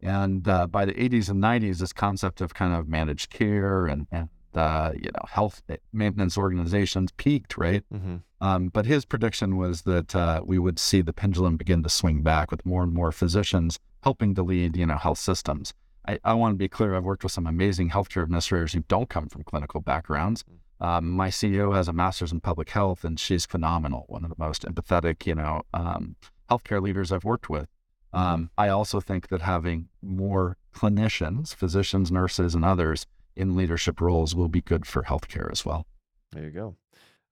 [0.00, 4.06] And uh, by the 80s and 90s, this concept of kind of managed care and,
[4.10, 7.84] and uh, you know, health maintenance organizations peaked, right?
[7.92, 8.22] mhm.
[8.42, 12.22] Um, but his prediction was that uh, we would see the pendulum begin to swing
[12.22, 15.74] back with more and more physicians helping to lead, you know, health systems.
[16.08, 16.94] I, I want to be clear.
[16.94, 20.42] I've worked with some amazing healthcare administrators who don't come from clinical backgrounds.
[20.80, 24.06] Um, my CEO has a master's in public health, and she's phenomenal.
[24.08, 26.16] One of the most empathetic, you know, um,
[26.50, 27.68] healthcare leaders I've worked with.
[28.12, 34.34] Um, I also think that having more clinicians, physicians, nurses, and others in leadership roles
[34.34, 35.86] will be good for healthcare as well.
[36.32, 36.76] There you go.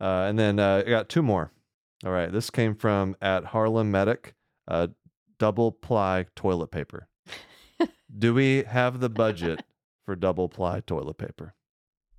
[0.01, 1.53] Uh, and then uh, I got two more.
[2.05, 2.31] All right.
[2.31, 4.35] This came from at Harlem Medic,
[4.69, 4.89] uh,
[5.39, 7.09] double ply toilet paper.
[8.19, 9.65] Do we have the budget
[10.05, 11.55] for double ply toilet paper?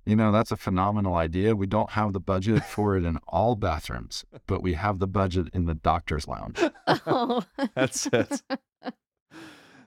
[0.06, 1.54] You know, that's a phenomenal idea.
[1.54, 5.48] We don't have the budget for it in all bathrooms, but we have the budget
[5.52, 6.60] in the doctor's lounge.
[6.86, 7.42] Oh.
[7.74, 8.42] That's it.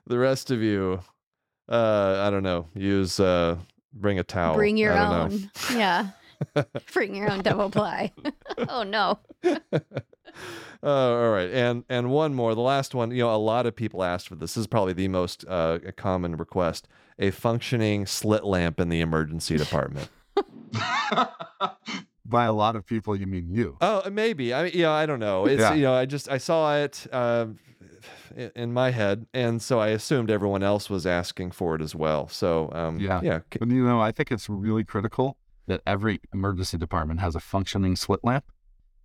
[0.06, 1.00] the rest of you,
[1.68, 3.56] uh, I don't know, use uh,
[3.94, 4.54] bring a towel.
[4.56, 5.20] Bring your I know.
[5.22, 5.50] own.
[5.72, 6.08] Yeah.
[6.92, 8.12] Bring your own double ply.
[8.68, 9.18] oh no.
[10.82, 13.10] Uh, all right, and and one more, the last one.
[13.12, 14.52] You know, a lot of people asked for this.
[14.54, 16.88] This is probably the most uh, common request:
[17.18, 20.10] a functioning slit lamp in the emergency department.
[22.26, 23.76] By a lot of people, you mean you.
[23.80, 24.52] Oh, maybe.
[24.52, 25.46] I mean, yeah, I don't know.
[25.46, 25.74] It's Yeah.
[25.74, 27.73] you know, I just I saw it uh, i-
[28.54, 32.28] in my head, and so I assumed everyone else was asking for it as well.
[32.28, 33.20] So um, Yeah.
[33.22, 37.40] yeah, But you know, I think it's really critical that every emergency department has a
[37.40, 38.44] functioning slit lamp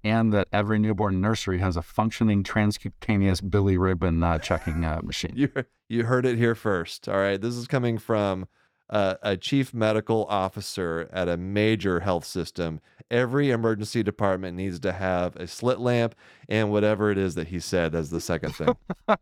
[0.03, 5.33] and that every newborn nursery has a functioning transcutaneous bilirubin uh, checking uh, machine.
[5.35, 5.49] you
[5.87, 7.09] you heard it here first.
[7.09, 8.47] All right, this is coming from
[8.89, 12.81] uh, a chief medical officer at a major health system.
[13.11, 16.15] Every emergency department needs to have a slit lamp
[16.47, 18.75] and whatever it is that he said as the second thing.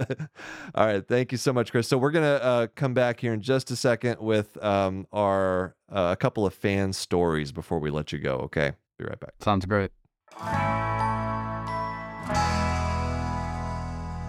[0.74, 1.88] All right, thank you so much, Chris.
[1.88, 6.10] So we're gonna uh, come back here in just a second with um, our uh,
[6.12, 8.36] a couple of fan stories before we let you go.
[8.36, 9.34] Okay, be right back.
[9.40, 9.90] Sounds great.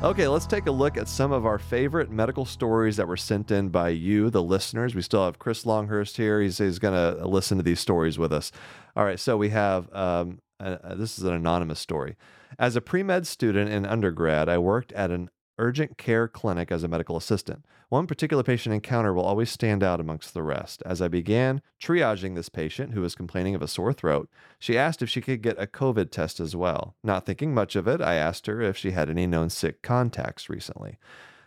[0.03, 3.51] Okay, let's take a look at some of our favorite medical stories that were sent
[3.51, 4.95] in by you, the listeners.
[4.95, 6.41] We still have Chris Longhurst here.
[6.41, 8.51] He's, he's going to listen to these stories with us.
[8.97, 12.17] All right, so we have um, uh, uh, this is an anonymous story.
[12.59, 16.83] As a pre med student in undergrad, I worked at an urgent care clinic as
[16.83, 17.65] a medical assistant.
[17.89, 20.81] One particular patient encounter will always stand out amongst the rest.
[20.85, 25.01] As I began triaging this patient who was complaining of a sore throat, she asked
[25.01, 26.95] if she could get a COVID test as well.
[27.03, 30.49] Not thinking much of it, I asked her if she had any known sick contacts
[30.49, 30.97] recently.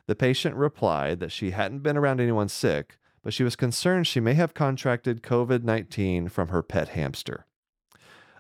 [0.07, 4.21] The patient replied that she hadn't been around anyone sick, but she was concerned she
[4.21, 7.47] may have contracted COVID 19 from her pet hamster.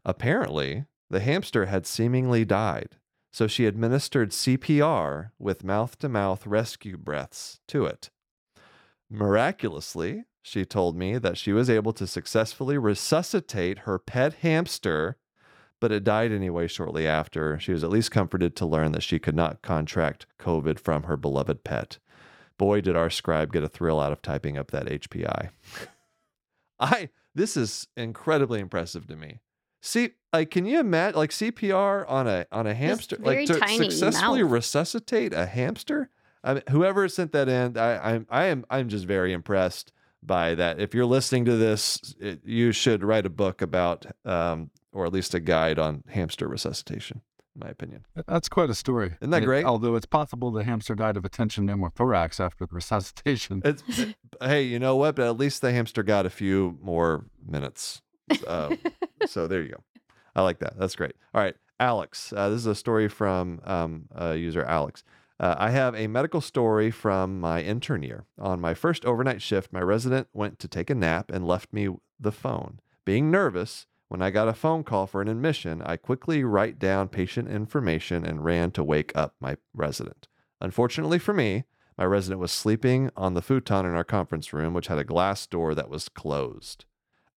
[0.05, 2.91] Apparently, the hamster had seemingly died,
[3.33, 8.11] so she administered CPR with mouth to mouth rescue breaths to it.
[9.11, 15.17] Miraculously, she told me that she was able to successfully resuscitate her pet hamster,
[15.81, 17.59] but it died anyway shortly after.
[17.59, 21.17] She was at least comforted to learn that she could not contract COVID from her
[21.17, 21.99] beloved pet.
[22.59, 25.51] Boy, did our scribe get a thrill out of typing up that HPI.
[26.81, 29.41] I this is incredibly impressive to me.
[29.83, 34.43] See, like, can you imagine like CPR on a on a hamster, like to successfully
[34.43, 34.53] mouth.
[34.53, 36.11] resuscitate a hamster?
[36.45, 40.55] I mean, whoever sent that in, I, I'm I am I'm just very impressed by
[40.57, 40.81] that.
[40.81, 45.13] If you're listening to this, it, you should write a book about, um, or at
[45.13, 47.21] least a guide on hamster resuscitation.
[47.55, 49.15] In my opinion, That's quite a story.
[49.21, 49.65] Isn't that It- great?
[49.65, 53.63] although it's possible the hamster died of a tension pneumothorax after the resuscitation.
[53.65, 53.83] it's
[54.43, 55.17] hey, you know what?
[55.17, 58.03] But at least the hamster got a few more minutes.
[58.47, 58.75] Uh,
[59.27, 59.81] so there you go.
[60.37, 60.79] I like that.
[60.79, 61.17] That's great.
[61.35, 62.33] All right, Alex.
[62.37, 65.03] Uh, this is a story from um, uh, user Alex.
[65.41, 68.27] Uh, I have a medical story from my intern year.
[68.39, 71.89] On my first overnight shift, my resident went to take a nap and left me
[72.21, 72.81] the phone.
[73.05, 77.09] Being nervous, when I got a phone call for an admission, I quickly write down
[77.09, 80.29] patient information and ran to wake up my resident.
[80.61, 81.65] Unfortunately for me,
[81.99, 85.47] my resident was sleeping on the futon in our conference room, which had a glass
[85.47, 86.85] door that was closed.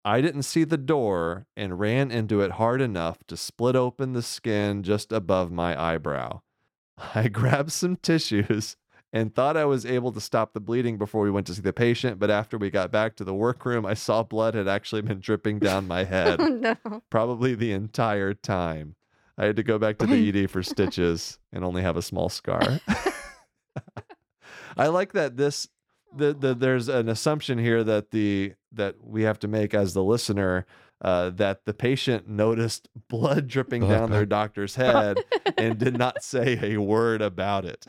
[0.07, 4.21] I didn't see the door and ran into it hard enough to split open the
[4.21, 6.39] skin just above my eyebrow.
[7.13, 8.77] I grabbed some tissues
[9.11, 11.73] and thought I was able to stop the bleeding before we went to see the
[11.73, 15.19] patient, but after we got back to the workroom, I saw blood had actually been
[15.19, 17.01] dripping down my head Oh no.
[17.09, 18.95] probably the entire time.
[19.37, 22.29] I had to go back to the ED for stitches and only have a small
[22.29, 22.79] scar.
[24.77, 25.67] I like that this
[26.15, 30.03] the, the there's an assumption here that the that we have to make as the
[30.03, 30.65] listener
[31.01, 35.17] uh, that the patient noticed blood dripping down their doctor's head
[35.57, 37.85] and did not say a word about it.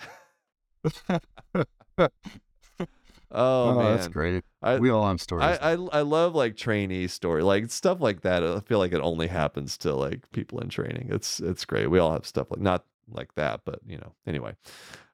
[3.30, 4.42] Oh, Oh, man, that's great.
[4.62, 5.44] I, we all have stories.
[5.44, 8.42] I, I I love like trainee story, like stuff like that.
[8.42, 11.08] I feel like it only happens to like people in training.
[11.12, 11.90] It's it's great.
[11.90, 14.14] We all have stuff like not like that, but you know.
[14.26, 14.56] Anyway,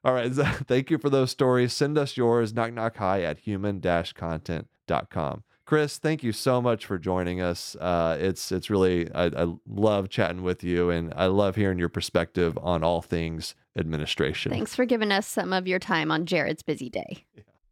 [0.05, 0.31] all right.
[0.31, 1.73] Thank you for those stories.
[1.73, 2.53] Send us yours.
[2.53, 5.43] Knock knock hi at human content.com.
[5.65, 7.75] Chris, thank you so much for joining us.
[7.75, 11.89] Uh, it's it's really I, I love chatting with you, and I love hearing your
[11.89, 14.51] perspective on all things administration.
[14.51, 17.25] Thanks for giving us some of your time on Jared's busy day.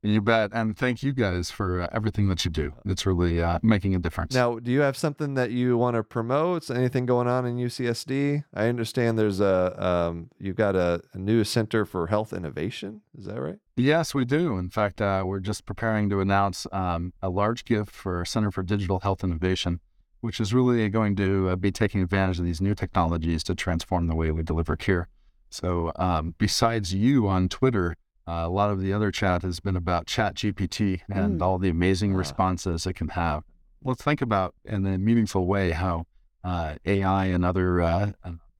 [0.03, 0.51] You bet.
[0.53, 2.73] And thank you guys for uh, everything that you do.
[2.85, 4.35] It's really uh, making a difference.
[4.35, 6.69] Now, do you have something that you want to promote?
[6.69, 8.43] Anything going on in UCSD?
[8.53, 13.01] I understand there's a um, you've got a, a new center for health innovation.
[13.17, 13.59] Is that right?
[13.77, 14.57] Yes, we do.
[14.57, 18.61] In fact, uh, we're just preparing to announce um, a large gift for Center for
[18.61, 19.79] Digital Health Innovation,
[20.19, 24.07] which is really going to uh, be taking advantage of these new technologies to transform
[24.07, 25.07] the way we deliver care.
[25.49, 27.95] So, um, besides you on Twitter,
[28.27, 31.43] uh, a lot of the other chat has been about Chat GPT and Mm.
[31.43, 33.43] all the amazing responses it can have.
[33.83, 36.05] Let's think about in a meaningful way how
[36.43, 38.11] uh, AI and other uh,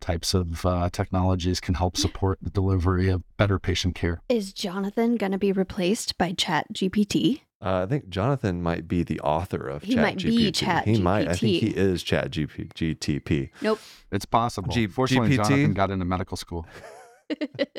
[0.02, 4.22] types of uh, technologies can help support the delivery of better patient care.
[4.28, 7.42] Is Jonathan going to be replaced by Chat GPT?
[7.62, 10.84] Uh, I think Jonathan might be the author of He Chat might be GPT.
[10.84, 11.30] He might.
[11.30, 13.50] I think he is Chat GTP.
[13.62, 13.80] Nope.
[14.12, 14.74] It's possible.
[14.74, 15.36] G- Fortunately, GPT?
[15.38, 16.66] Jonathan got into medical school.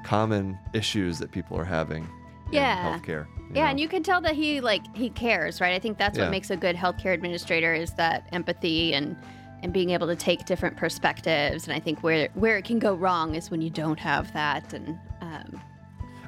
[0.06, 2.08] common issues that people are having
[2.52, 2.94] Yeah.
[2.94, 3.28] in healthcare.
[3.54, 3.70] Yeah, know?
[3.72, 5.74] and you can tell that he like he cares, right?
[5.74, 6.26] I think that's Yeah.
[6.26, 9.16] what makes a good healthcare administrator is that empathy and
[9.64, 11.68] and being able to take different perspectives.
[11.68, 14.72] And I think where where it can go wrong is when you don't have that.
[14.74, 15.62] And um,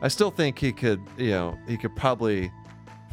[0.01, 2.51] I still think he could, you know, he could probably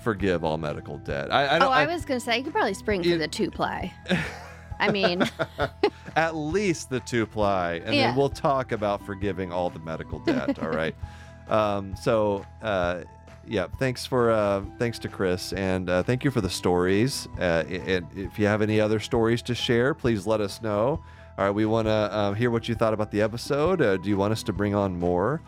[0.07, 1.33] forgive all medical debt.
[1.33, 1.73] I, I oh, don't.
[1.73, 3.93] I, I- was gonna say you could probably spring for the two ply.
[4.79, 5.25] I mean,
[6.17, 8.09] at least the two ply, and Yeah.
[8.09, 10.63] then we'll talk about forgiving all the medical debt.
[10.63, 10.95] all right.
[11.49, 13.03] Um, so, uh,
[13.47, 17.29] yeah, thanks for uh, thanks to Chris, and uh, thank you for the stories.
[17.39, 21.01] Uh, and if you have any other stories to share, please let us know.
[21.39, 23.81] All right, we want to um, hear what you thought about the episode.
[23.81, 25.41] Uh, do you want us to bring on more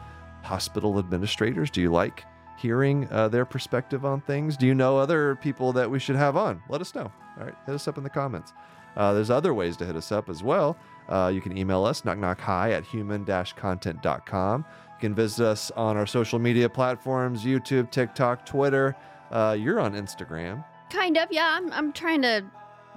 [0.45, 1.69] hospital administrators?
[1.69, 2.23] Do you like
[2.59, 4.57] hearing uh, their perspective on things?
[4.57, 6.63] Do you know other people that we should have on?
[6.69, 7.11] Let us know.
[7.39, 8.53] All right, hit us up in the comments.
[8.97, 10.77] Uh, there's other ways to hit us up as well.
[11.09, 14.65] Uh, you can email us, knockknockhi at human-content.com.
[14.95, 18.97] You can visit us on our social media platforms, YouTube, TikTok, Twitter.
[19.31, 20.65] Uh, you're on Instagram.
[20.91, 21.29] kind of.
[21.31, 22.45] Yeah, I'm I'm trying to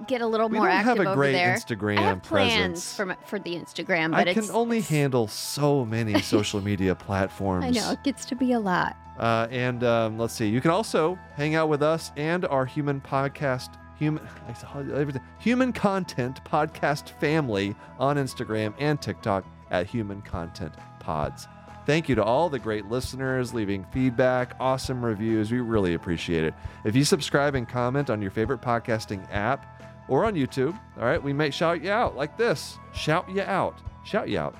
[0.06, 1.54] get a little We more active have a over great there.
[1.54, 2.96] Instagram I have plans presence.
[2.96, 7.64] for my, for the Instagram, but I can only handle so many social media platforms.
[7.64, 8.96] I know it gets to be a lot.
[9.18, 13.00] Uh, and um, let's see, you can also hang out with us and our human
[13.00, 14.26] podcast, human,
[14.74, 21.46] everything, human content podcast family on Instagram and TikTok at Human Content Pods.
[21.84, 25.50] Thank you to all the great listeners leaving feedback, awesome reviews.
[25.50, 26.54] We really appreciate it.
[26.84, 29.71] If you subscribe and comment on your favorite podcasting app
[30.08, 32.78] or on YouTube, all right, we may shout you out like this.
[32.92, 33.78] Shout you out.
[34.04, 34.54] Shout you out.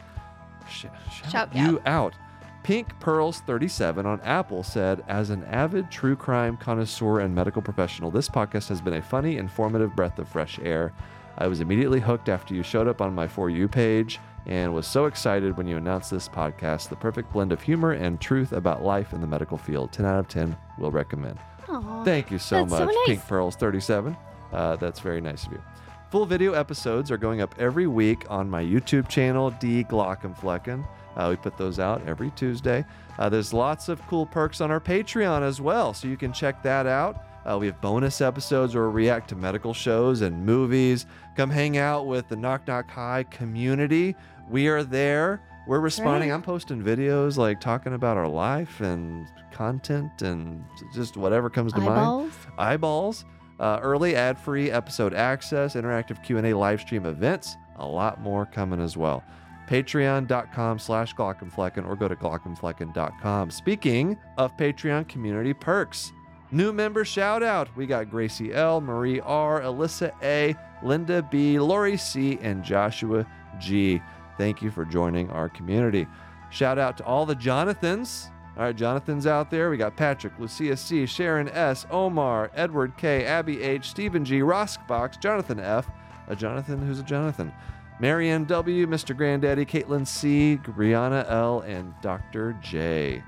[0.68, 2.14] Sh- shout, Shout you you out.
[2.62, 8.11] Pink Pearls 37 on Apple said, As an avid true crime connoisseur and medical professional,
[8.11, 10.93] this podcast has been a funny, informative breath of fresh air.
[11.38, 14.86] I was immediately hooked after you showed up on my For You page and was
[14.86, 16.88] so excited when you announced this podcast.
[16.88, 19.93] The perfect blend of humor and truth about life in the medical field.
[19.93, 21.38] 10 out of 10 will recommend.
[21.68, 22.05] Aw.
[22.05, 23.07] Thank you so That's so much, nice.
[23.07, 24.16] Pink Pearls 37.
[24.53, 25.62] Uh, that's very nice of you.
[26.11, 30.86] Full video episodes are going up every week on my YouTube channel, D Glaucomflecken.
[31.16, 32.84] Uh, we put those out every Tuesday.
[33.18, 36.62] Uh, there's lots of cool perks on our Patreon as well, so you can check
[36.62, 37.24] that out.
[37.44, 41.07] Uh, we have bonus episodes where we react to medical shows and movies.
[41.36, 44.14] Come hang out with the Knock Knock Hi community.
[44.48, 45.40] We are there.
[45.66, 46.30] We're responding.
[46.30, 46.34] Right.
[46.36, 51.80] I'm posting videos like talking about our life and content and just whatever comes to
[51.80, 53.24] mind Eyeballs.
[53.62, 58.96] Uh, early ad-free episode access interactive q&a live stream events a lot more coming as
[58.96, 59.22] well
[59.68, 66.12] patreon.com slash glaucomflecken or go to glaucomflecken.com speaking of patreon community perks
[66.50, 71.96] new member shout out we got gracie l marie r alyssa a linda b lori
[71.96, 73.24] c and joshua
[73.60, 74.02] g
[74.38, 76.06] Thank you for joining our community.
[76.50, 78.30] Shout out to all the Jonathans.
[78.57, 79.70] All right, Jonathan's out there.
[79.70, 85.18] We got Patrick, Lucia C, Sharon S, Omar, Edward K, Abby H, Stephen G, Roskbox,
[85.20, 85.88] Jonathan F,
[86.28, 87.50] a Jonathan who's a Jonathan,
[87.98, 89.16] Marianne W, Mr.
[89.16, 92.55] Granddaddy, Caitlin C, Brianna L, and Dr.
[92.61, 93.22] J.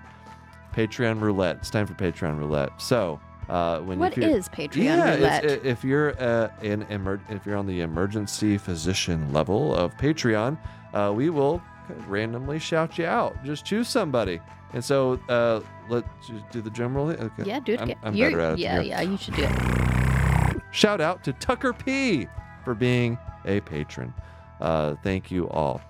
[0.75, 1.57] Patreon roulette.
[1.57, 2.71] It's time for Patreon roulette.
[2.79, 3.19] So,
[3.49, 5.45] uh, when What is Patreon yeah, roulette?
[5.45, 10.59] i- if you're uh, in emer- if you're on the emergency physician level of Patreon,
[10.93, 11.63] uh, we will
[12.09, 13.43] randomly shout you out.
[13.45, 14.41] Just choose somebody,
[14.75, 17.09] and so uh, let's just do the drum roll.
[17.11, 17.45] Okay.
[17.45, 17.99] yeah, do it I'm, again.
[18.03, 18.59] I'm You're- better at it.
[18.59, 20.63] yeah, yeah, you should do it.
[20.73, 22.27] Shout out to Tucker P
[22.65, 23.17] for being
[23.47, 24.13] a patron.
[24.61, 25.81] Uh, thank you all.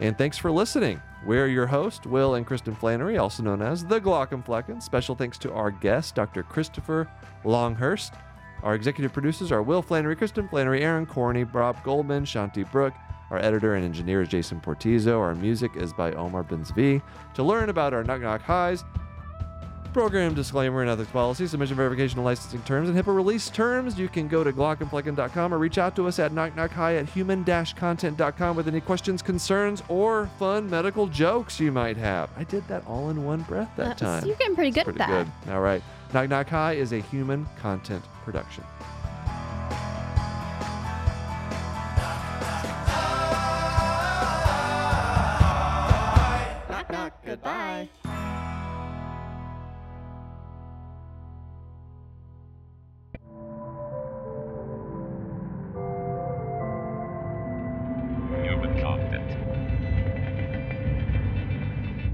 [0.00, 1.00] And thanks for listening.
[1.24, 4.82] We're your host, Will and Kristen Flannery, also known as the Glaucomflecken.
[4.82, 6.42] Special thanks to our guest, Dr.
[6.42, 7.08] Christopher
[7.44, 8.14] Longhurst.
[8.62, 12.94] Our executive producers are Will Flannery, Kristen Flannery, Aaron Corney, Rob Goldman, Shanti Brook.
[13.32, 15.18] Our editor and engineer is Jason Portizo.
[15.18, 17.00] Our music is by Omar Benzvi.
[17.32, 18.84] To learn about our Knock Knock Hi's,
[19.94, 24.08] program disclaimer and ethics policy, submission verification and licensing terms, and HIPAA release terms, you
[24.10, 28.82] can go to glaucomflecken.com or reach out to us at knockknockhi at human-content.com with any
[28.82, 32.28] questions, concerns, or fun medical jokes you might have.
[32.36, 34.26] I did that all in one breath that time.
[34.26, 35.26] You're getting pretty good Pretty at that.
[35.46, 35.52] good.
[35.52, 35.82] All right.
[36.12, 38.62] Knock Knock Hi is a human content production.
[47.32, 48.01] Knock, goodbye.